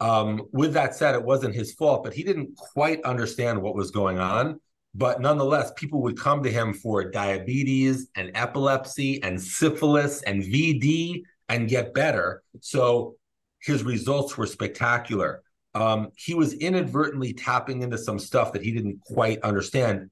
[0.00, 3.90] Um, with that said, it wasn't his fault, but he didn't quite understand what was
[3.90, 4.60] going on.
[4.94, 11.22] But nonetheless, people would come to him for diabetes and epilepsy and syphilis and VD
[11.48, 12.42] and get better.
[12.60, 13.16] So
[13.60, 15.42] his results were spectacular.
[15.74, 20.10] Um, he was inadvertently tapping into some stuff that he didn't quite understand.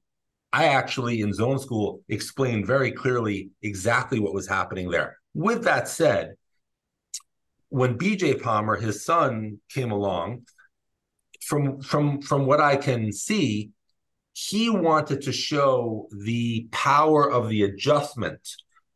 [0.53, 5.17] I actually, in zone school, explained very clearly exactly what was happening there.
[5.33, 6.35] With that said,
[7.69, 10.45] when BJ Palmer, his son, came along,
[11.41, 13.71] from from from what I can see,
[14.33, 18.39] he wanted to show the power of the adjustment.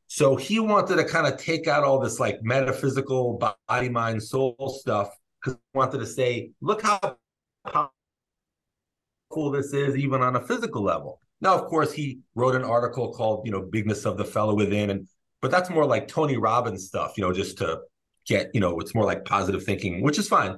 [0.07, 4.77] So he wanted to kind of take out all this like metaphysical body, mind, soul
[4.81, 5.09] stuff
[5.39, 7.17] because he wanted to say, look how
[7.65, 11.19] powerful this is, even on a physical level.
[11.41, 14.91] Now, of course, he wrote an article called, you know, Bigness of the Fellow Within.
[14.91, 15.07] And
[15.41, 17.79] but that's more like Tony Robbins stuff, you know, just to
[18.27, 20.57] get, you know, it's more like positive thinking, which is fine.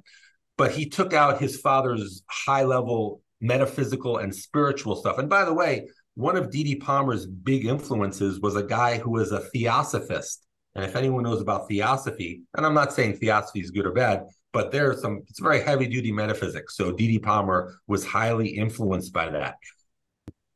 [0.58, 5.18] But he took out his father's high level metaphysical and spiritual stuff.
[5.18, 6.76] And by the way, one of D.D.
[6.76, 10.46] Palmer's big influences was a guy who was a theosophist.
[10.76, 14.26] And if anyone knows about theosophy, and I'm not saying theosophy is good or bad,
[14.52, 16.78] but there's some, it's very heavy duty metaphysics.
[16.78, 17.20] So D.D.
[17.20, 19.56] Palmer was highly influenced by that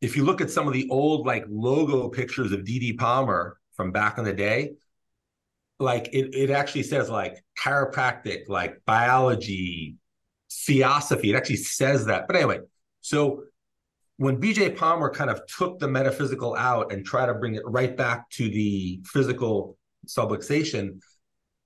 [0.02, 3.92] if you look at some of the old like logo pictures of DD Palmer from
[3.92, 4.74] back in the day,
[5.80, 9.96] like it, it actually says like chiropractic, like biology,
[10.52, 11.32] theosophy.
[11.32, 12.28] It actually says that.
[12.28, 12.60] But anyway,
[13.02, 13.44] so
[14.18, 17.96] when BJ Palmer kind of took the metaphysical out and tried to bring it right
[17.96, 19.78] back to the physical
[20.08, 21.00] subluxation,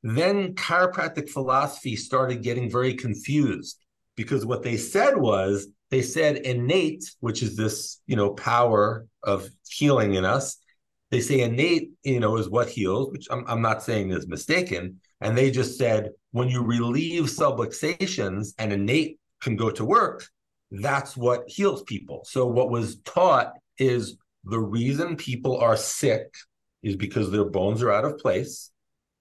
[0.04, 3.78] then chiropractic philosophy started getting very confused
[4.16, 9.50] because what they said was they said innate, which is this, you know, power of
[9.70, 10.58] healing in us.
[11.12, 15.02] They say innate, you know, is what heals, which I'm, I'm not saying is mistaken.
[15.20, 20.26] And they just said when you relieve subluxations and innate can go to work,
[20.72, 22.22] that's what heals people.
[22.24, 24.16] So what was taught is
[24.46, 26.34] the reason people are sick
[26.84, 28.72] is because their bones are out of place,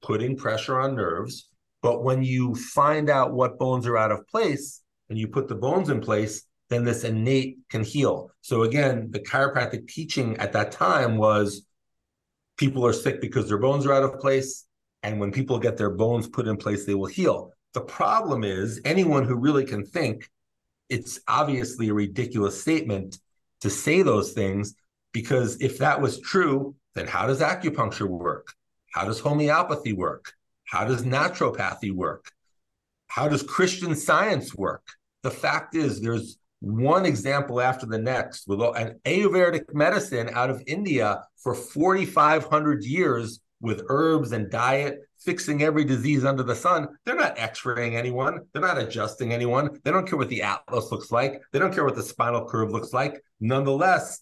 [0.02, 1.48] putting pressure on nerves.
[1.82, 5.56] But when you find out what bones are out of place and you put the
[5.56, 8.30] bones in place, then this innate can heal.
[8.40, 11.66] So again, the chiropractic teaching at that time was
[12.56, 14.66] people are sick because their bones are out of place.
[15.02, 17.52] And when people get their bones put in place, they will heal.
[17.74, 20.28] The problem is anyone who really can think
[20.88, 23.18] it's obviously a ridiculous statement
[23.60, 24.74] to say those things
[25.12, 28.54] because if that was true, then how does acupuncture work?
[28.92, 30.32] How does homeopathy work?
[30.64, 32.30] How does naturopathy work?
[33.06, 34.84] How does Christian science work?
[35.22, 40.62] The fact is, there's one example after the next with an Ayurvedic medicine out of
[40.66, 46.88] India for 4,500 years with herbs and diet fixing every disease under the sun.
[47.04, 48.40] They're not x-raying anyone.
[48.52, 49.78] They're not adjusting anyone.
[49.84, 51.42] They don't care what the atlas looks like.
[51.52, 53.22] They don't care what the spinal curve looks like.
[53.38, 54.20] Nonetheless,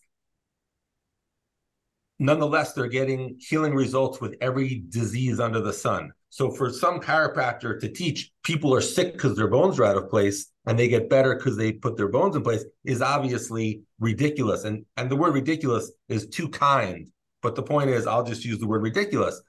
[2.18, 6.12] nonetheless, they're getting healing results with every disease under the sun.
[6.30, 10.10] So for some chiropractor to teach people are sick because their bones are out of
[10.10, 14.64] place and they get better because they put their bones in place is obviously ridiculous.
[14.64, 17.10] And and the word ridiculous is too kind.
[17.40, 19.40] But the point is, I'll just use the word ridiculous.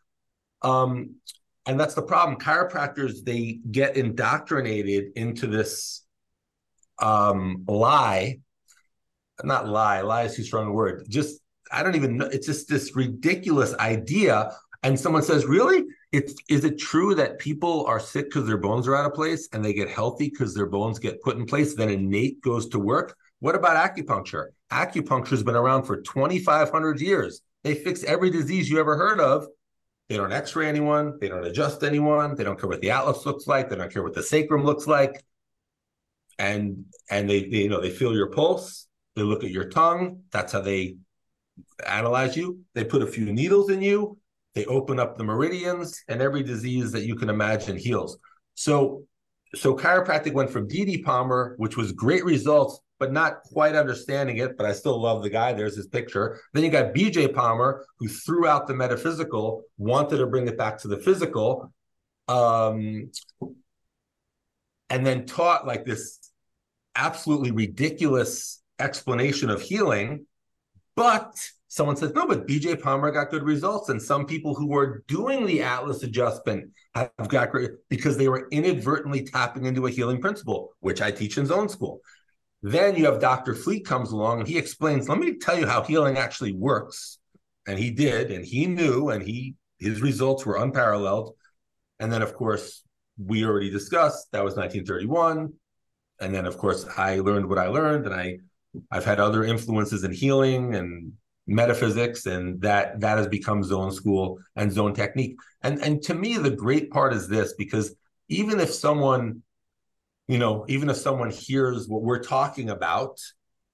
[0.61, 1.15] Um,
[1.65, 2.39] and that's the problem.
[2.39, 6.05] Chiropractors they get indoctrinated into this
[6.99, 8.39] um, lie.
[9.43, 10.01] Not lie.
[10.01, 11.05] Lie is too strong a word.
[11.09, 12.27] Just I don't even know.
[12.27, 14.51] It's just this ridiculous idea.
[14.83, 15.83] And someone says, "Really?
[16.11, 19.47] It's is it true that people are sick because their bones are out of place,
[19.53, 21.75] and they get healthy because their bones get put in place?
[21.75, 23.15] Then innate goes to work.
[23.39, 24.47] What about acupuncture?
[24.71, 27.41] Acupuncture has been around for 2,500 years.
[27.63, 29.47] They fix every disease you ever heard of
[30.09, 31.19] they don't x-ray anyone.
[31.19, 32.35] They don't adjust anyone.
[32.35, 33.69] They don't care what the atlas looks like.
[33.69, 35.23] They don't care what the sacrum looks like.
[36.39, 38.87] And and they, they you know they feel your pulse.
[39.15, 40.23] They look at your tongue.
[40.31, 40.97] That's how they
[41.87, 42.61] analyze you.
[42.73, 44.17] They put a few needles in you.
[44.55, 48.17] They open up the meridians, and every disease that you can imagine heals.
[48.55, 49.03] So
[49.55, 51.01] so chiropractic went from D.D.
[51.01, 54.57] Palmer, which was great results, but not quite understanding it.
[54.57, 55.53] But I still love the guy.
[55.53, 56.39] There's his picture.
[56.53, 60.77] Then you got BJ Palmer, who threw out the metaphysical, wanted to bring it back
[60.79, 61.73] to the physical,
[62.27, 63.11] um,
[64.89, 66.19] and then taught like this
[66.95, 70.25] absolutely ridiculous explanation of healing.
[70.95, 71.33] But
[71.69, 73.89] someone says, no, but BJ Palmer got good results.
[73.89, 78.47] And some people who were doing the Atlas adjustment have got great because they were
[78.49, 82.01] inadvertently tapping into a healing principle, which I teach in zone school.
[82.63, 83.53] Then you have Dr.
[83.53, 87.19] Fleet comes along and he explains, let me tell you how healing actually works.
[87.67, 91.35] And he did, and he knew, and he his results were unparalleled.
[91.99, 92.83] And then, of course,
[93.23, 95.53] we already discussed that was 1931.
[96.19, 98.39] And then, of course, I learned what I learned, and I
[98.89, 101.13] I've had other influences in healing and
[101.49, 105.37] metaphysics, and that that has become zone school and zone technique.
[105.61, 107.95] And and to me, the great part is this because
[108.29, 109.41] even if someone
[110.29, 113.19] you know, even if someone hears what we're talking about,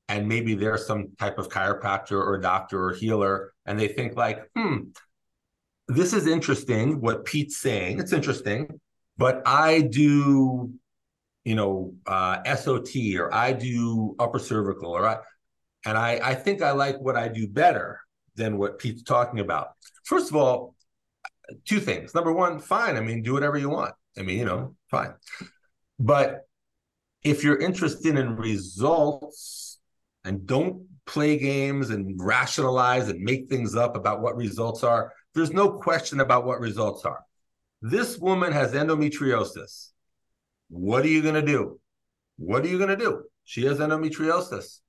[0.07, 4.49] and maybe they're some type of chiropractor or doctor or healer, and they think like,
[4.55, 4.77] hmm,
[5.89, 7.99] this is interesting what Pete's saying.
[7.99, 8.79] It's interesting,
[9.17, 10.71] but I do,
[11.43, 15.17] you know, uh, SOT or I do upper cervical or I,
[15.85, 17.99] and I, I think I like what I do better
[18.35, 19.69] than what Pete's talking about.
[20.03, 20.75] First of all,
[21.65, 22.13] two things.
[22.13, 22.97] Number one, fine.
[22.97, 23.93] I mean, do whatever you want.
[24.17, 25.13] I mean, you know, fine.
[25.99, 26.41] But
[27.23, 29.79] if you're interested in results
[30.23, 35.51] and don't play games and rationalize and make things up about what results are, there's
[35.51, 37.23] no question about what results are.
[37.81, 39.89] This woman has endometriosis.
[40.69, 41.79] What are you going to do?
[42.37, 43.23] What are you going to do?
[43.43, 44.79] She has endometriosis.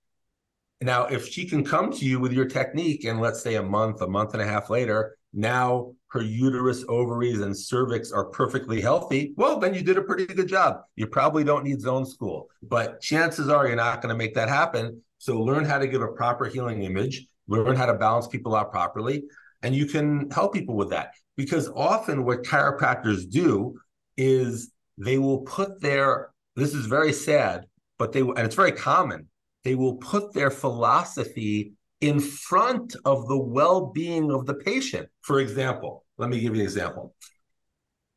[0.80, 4.02] Now, if she can come to you with your technique and let's say a month,
[4.02, 9.32] a month and a half later, now her uterus, ovaries, and cervix are perfectly healthy,
[9.36, 10.80] well, then you did a pretty good job.
[10.94, 14.48] You probably don't need zone school, but chances are you're not going to make that
[14.48, 15.02] happen.
[15.18, 18.70] So learn how to give a proper healing image, learn how to balance people out
[18.70, 19.24] properly,
[19.62, 21.12] and you can help people with that.
[21.36, 23.78] Because often what chiropractors do
[24.16, 27.66] is they will put their this is very sad,
[27.98, 29.28] but they and it's very common.
[29.66, 35.08] They will put their philosophy in front of the well-being of the patient.
[35.22, 37.16] For example, let me give you an example.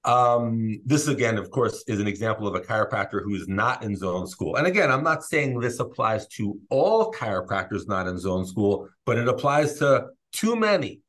[0.03, 3.95] Um, this again, of course, is an example of a chiropractor who is not in
[3.95, 4.57] zone school.
[4.57, 9.17] And again, I'm not saying this applies to all chiropractors not in zone school, but
[9.17, 11.01] it applies to too many.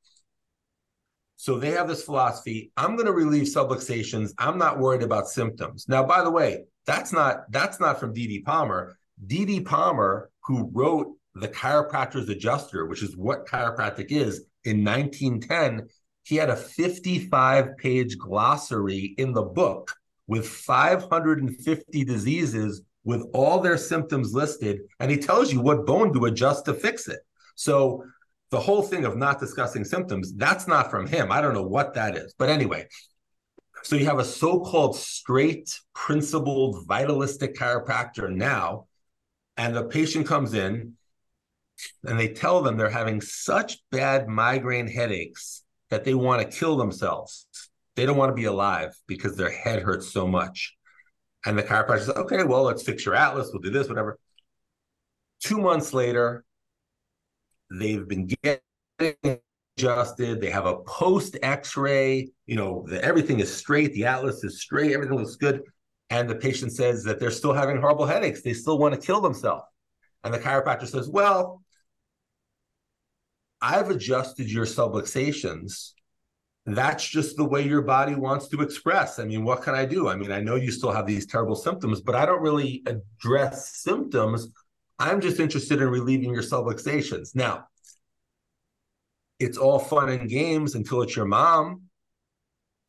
[1.36, 2.72] So they have this philosophy.
[2.78, 4.30] I'm going to relieve subluxations.
[4.38, 5.84] I'm not worried about symptoms.
[5.86, 8.40] Now, by the way, that's not that's not from D.D.
[8.40, 8.96] Palmer.
[9.26, 9.60] D.D.
[9.60, 15.88] Palmer, who wrote the Chiropractor's Adjuster, which is what chiropractic is, in 1910,
[16.22, 19.92] he had a 55 page glossary in the book
[20.26, 24.80] with 550 diseases with all their symptoms listed.
[25.00, 27.20] And he tells you what bone to adjust to fix it.
[27.56, 28.04] So
[28.50, 31.32] the whole thing of not discussing symptoms, that's not from him.
[31.32, 32.34] I don't know what that is.
[32.38, 32.86] But anyway,
[33.82, 38.86] so you have a so called straight, principled, vitalistic chiropractor now,
[39.56, 40.94] and the patient comes in
[42.04, 46.76] and they tell them they're having such bad migraine headaches that they want to kill
[46.76, 47.46] themselves.
[47.96, 50.76] They don't want to be alive because their head hurts so much.
[51.44, 53.50] And the chiropractor says, okay, well, let's fix your atlas.
[53.52, 54.18] We'll do this, whatever.
[55.42, 56.44] Two months later,
[57.70, 59.40] they've been getting
[59.76, 60.40] adjusted.
[60.40, 62.28] They have a post x-ray.
[62.46, 63.92] You know, the, everything is straight.
[63.94, 64.92] The atlas is straight.
[64.92, 65.62] Everything looks good.
[66.10, 68.42] And the patient says that they're still having horrible headaches.
[68.42, 69.64] They still want to kill themselves.
[70.24, 71.62] And the chiropractor says, well,
[73.62, 75.92] I've adjusted your subluxations.
[76.66, 79.18] That's just the way your body wants to express.
[79.18, 80.08] I mean, what can I do?
[80.08, 83.76] I mean, I know you still have these terrible symptoms, but I don't really address
[83.76, 84.48] symptoms.
[84.98, 87.34] I'm just interested in relieving your subluxations.
[87.34, 87.66] Now,
[89.38, 91.82] it's all fun and games until it's your mom.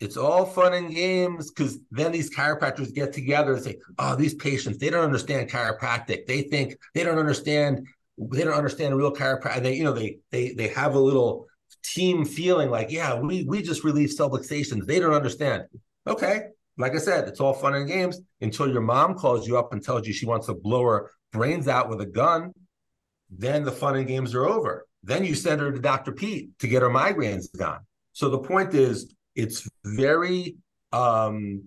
[0.01, 4.33] It's all fun and games because then these chiropractors get together and say, "Oh, these
[4.33, 6.25] patients, they don't understand chiropractic.
[6.25, 7.87] They think they don't understand
[8.17, 9.63] they don't understand real chiropractic.
[9.63, 11.47] They, you know, they they they have a little
[11.83, 14.85] team feeling like, yeah, we we just relieve subluxations.
[14.85, 15.63] They don't understand.
[16.07, 16.47] Okay,
[16.77, 19.83] like I said, it's all fun and games until your mom calls you up and
[19.83, 22.51] tells you she wants to blow her brains out with a gun.
[23.29, 24.85] Then the fun and games are over.
[25.03, 26.11] Then you send her to Dr.
[26.11, 27.79] Pete to get her migraines gone.
[28.13, 30.57] So the point is, it's very
[30.91, 31.63] um,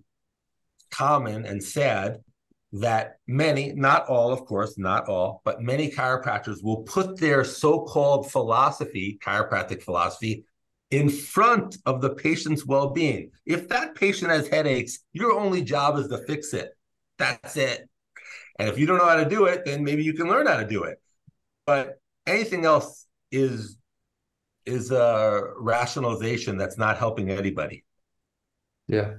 [0.90, 2.18] common and sad
[2.72, 7.80] that many, not all, of course, not all, but many chiropractors will put their so
[7.80, 10.44] called philosophy, chiropractic philosophy,
[10.90, 13.30] in front of the patient's well being.
[13.46, 16.70] If that patient has headaches, your only job is to fix it.
[17.18, 17.88] That's it.
[18.58, 20.56] And if you don't know how to do it, then maybe you can learn how
[20.56, 20.98] to do it.
[21.66, 23.76] But anything else is
[24.66, 27.84] is a rationalization that's not helping anybody.
[28.88, 29.14] Yeah.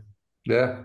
[0.45, 0.83] Yeah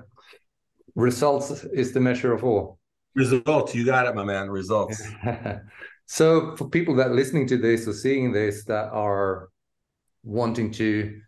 [0.94, 2.78] results is the measure of all.
[3.14, 4.50] Results, you got it, my man.
[4.50, 5.02] Results.
[6.06, 9.48] so for people that listening to this or seeing this that are
[10.22, 11.20] wanting to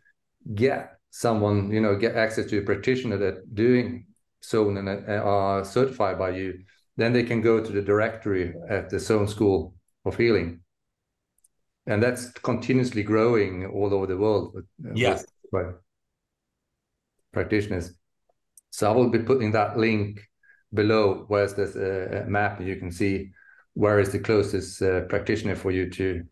[0.55, 4.07] get someone, you know, get access to a practitioner that doing
[4.45, 6.61] zone and uh, are certified by you,
[6.97, 9.74] then they can go to the directory at the Zone School
[10.05, 10.61] of Healing.
[11.87, 14.57] And that's continuously growing all over the world.
[14.95, 15.24] Yes.
[17.33, 17.95] practitioners.
[18.70, 20.20] So I will be putting that link
[20.72, 23.30] below where there's a, map you can see
[23.74, 26.24] where is the closest uh, practitioner for you to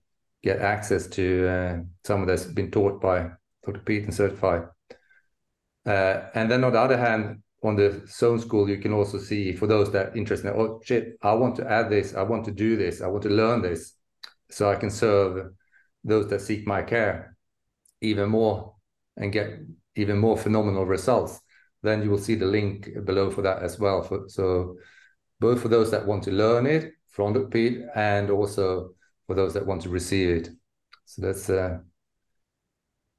[0.42, 3.30] get access to uh, someone that's been taught by
[3.64, 3.80] Dr.
[3.80, 4.64] Pete and certified.
[5.86, 9.52] Uh, and then on the other hand, on the zone school, you can also see
[9.52, 12.52] for those that are interested, oh shit, I want to add this, I want to
[12.52, 13.94] do this, I want to learn this,
[14.50, 15.52] so I can serve
[16.04, 17.36] those that seek my care
[18.00, 18.74] even more
[19.16, 19.60] and get
[19.96, 21.40] even more phenomenal results
[21.82, 24.02] then you will see the link below for that as well.
[24.02, 24.76] For, so
[25.38, 28.90] both for those that want to learn it from Pete and also
[29.26, 30.48] for those that want to receive it.
[31.06, 31.78] So that's uh,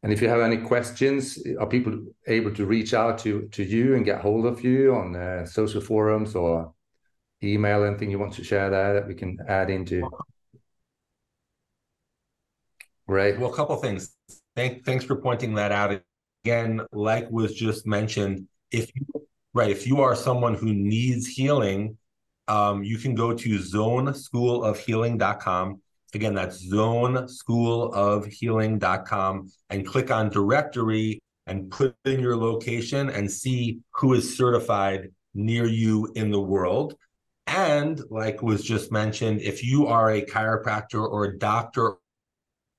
[0.04, 3.96] and if you have any questions, are people able to reach out to to you
[3.96, 6.74] and get hold of you on uh, social forums or
[7.44, 7.84] email?
[7.84, 10.02] Anything you want to share there that we can add into?
[13.12, 13.38] Great.
[13.38, 14.16] Well, a couple things.
[14.56, 16.02] Thank, thanks for pointing that out.
[16.46, 19.06] Again, like was just mentioned, if you
[19.54, 21.98] right if you are someone who needs healing
[22.48, 25.82] um, you can go to zoneschoolofhealing.com
[26.14, 34.14] again that's zoneschoolofhealing.com and click on directory and put in your location and see who
[34.14, 36.96] is certified near you in the world
[37.48, 41.98] and like was just mentioned if you are a chiropractor or a doctor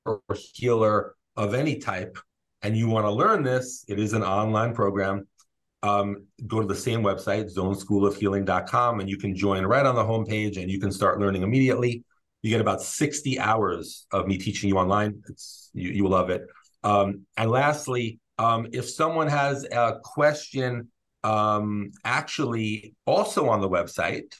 [0.05, 2.19] or healer of any type
[2.63, 5.27] and you want to learn this it is an online program
[5.83, 10.61] um, go to the same website, zoneschoolofhealing.com, and you can join right on the homepage
[10.61, 12.05] and you can start learning immediately.
[12.43, 15.23] You get about 60 hours of me teaching you online.
[15.29, 16.47] It's you, you will love it.
[16.85, 20.89] Um, and lastly, um, if someone has a question,
[21.25, 24.35] um, actually also on the website,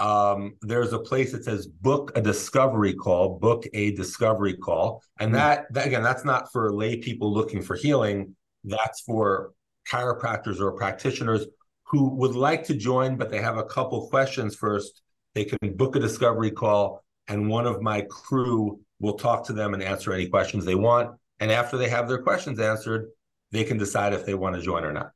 [0.00, 5.02] um, there's a place that says book a discovery call, book a discovery call.
[5.20, 5.36] And hmm.
[5.36, 8.34] that, that again, that's not for lay people looking for healing.
[8.64, 9.52] That's for
[9.88, 11.46] chiropractors or practitioners
[11.84, 15.02] who would like to join, but they have a couple questions first.
[15.34, 19.74] They can book a discovery call, and one of my crew will talk to them
[19.74, 21.16] and answer any questions they want.
[21.40, 23.08] And after they have their questions answered,
[23.50, 25.10] they can decide if they want to join or not.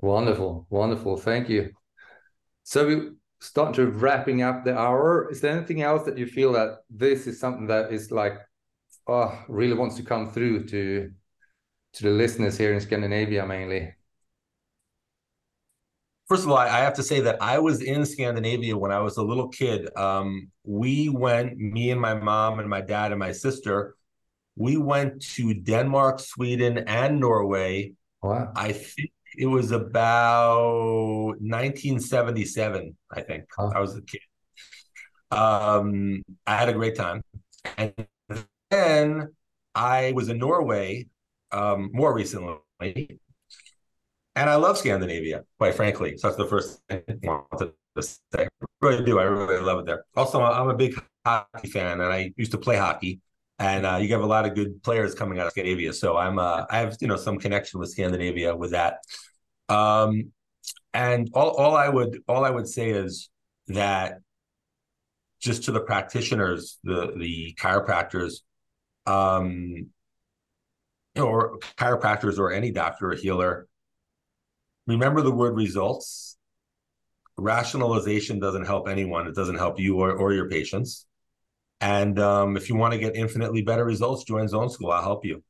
[0.00, 1.16] Wonderful, wonderful.
[1.16, 1.70] Thank you.
[2.62, 5.28] So we start to wrapping up the hour.
[5.30, 8.34] Is there anything else that you feel that this is something that is like,
[9.06, 11.10] oh, really wants to come through to
[11.94, 13.94] to the listeners here in Scandinavia mainly?
[16.28, 19.16] First of all, I have to say that I was in Scandinavia when I was
[19.16, 19.88] a little kid.
[19.96, 23.96] Um, we went, me and my mom and my dad and my sister,
[24.54, 27.94] we went to Denmark, Sweden, and Norway.
[28.22, 28.52] Wow.
[28.54, 33.44] I think it was about 1977, I think.
[33.56, 33.70] Huh.
[33.74, 34.20] I was a kid.
[35.30, 37.22] Um, I had a great time.
[37.76, 37.94] And
[38.70, 39.28] then
[39.76, 41.06] I was in Norway
[41.52, 42.58] um, more recently.
[42.80, 46.16] And I love Scandinavia, quite frankly.
[46.16, 48.16] So that's the first thing I wanted to say.
[48.34, 48.48] I
[48.80, 49.20] really do.
[49.20, 50.04] I really love it there.
[50.16, 53.20] Also, I'm a big hockey fan, and I used to play hockey.
[53.58, 55.92] And uh, you have a lot of good players coming out of Scandinavia.
[55.92, 58.98] So I'm, uh, I have, you know, some connection with Scandinavia with that.
[59.68, 60.32] Um,
[60.94, 63.30] and all, all I would, all I would say is
[63.66, 64.20] that
[65.40, 68.40] just to the practitioners, the the chiropractors,
[69.06, 69.90] um,
[71.16, 73.68] or chiropractors or any doctor or healer,
[74.86, 76.36] remember the word results.
[77.36, 79.28] Rationalization doesn't help anyone.
[79.28, 81.06] It doesn't help you or, or your patients.
[81.80, 84.90] And um, if you want to get infinitely better results, join Zone School.
[84.90, 85.42] I'll help you.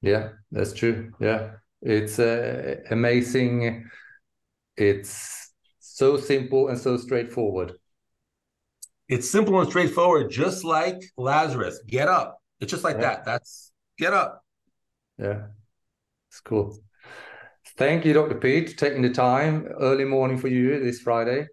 [0.00, 1.12] Yeah, that's true.
[1.20, 3.88] Yeah, it's uh, amazing.
[4.76, 7.74] It's so simple and so straightforward.
[9.08, 11.80] It's simple and straightforward, just like Lazarus.
[11.86, 12.38] Get up.
[12.60, 13.02] It's just like yeah.
[13.02, 13.24] that.
[13.24, 14.44] That's get up.
[15.18, 15.46] Yeah,
[16.28, 16.76] it's cool.
[17.76, 18.36] Thank you, Dr.
[18.36, 21.46] Pete, for taking the time early morning for you this Friday.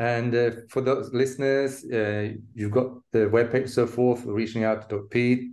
[0.00, 4.96] And uh, for those listeners, uh, you've got the webpage so forth, reaching out to
[4.96, 5.02] Dr.
[5.08, 5.50] Pete.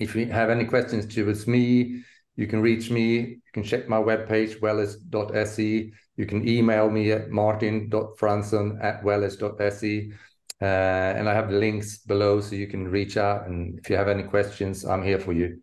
[0.00, 2.02] If you have any questions towards me,
[2.34, 3.18] you can reach me.
[3.18, 5.92] You can check my webpage, welledge.se.
[6.16, 10.12] You can email me at martin.fransson at welledge.se.
[10.60, 13.46] Uh, and I have the links below so you can reach out.
[13.46, 15.60] And if you have any questions, I'm here for you.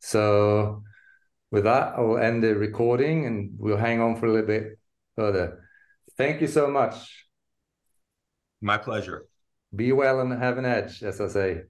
[0.00, 0.82] So
[1.50, 4.78] with that, I will end the recording and we'll hang on for a little bit
[5.16, 5.68] further.
[6.16, 7.23] Thank you so much.
[8.64, 9.26] My pleasure.
[9.76, 11.62] Be well and have an edge, as I say.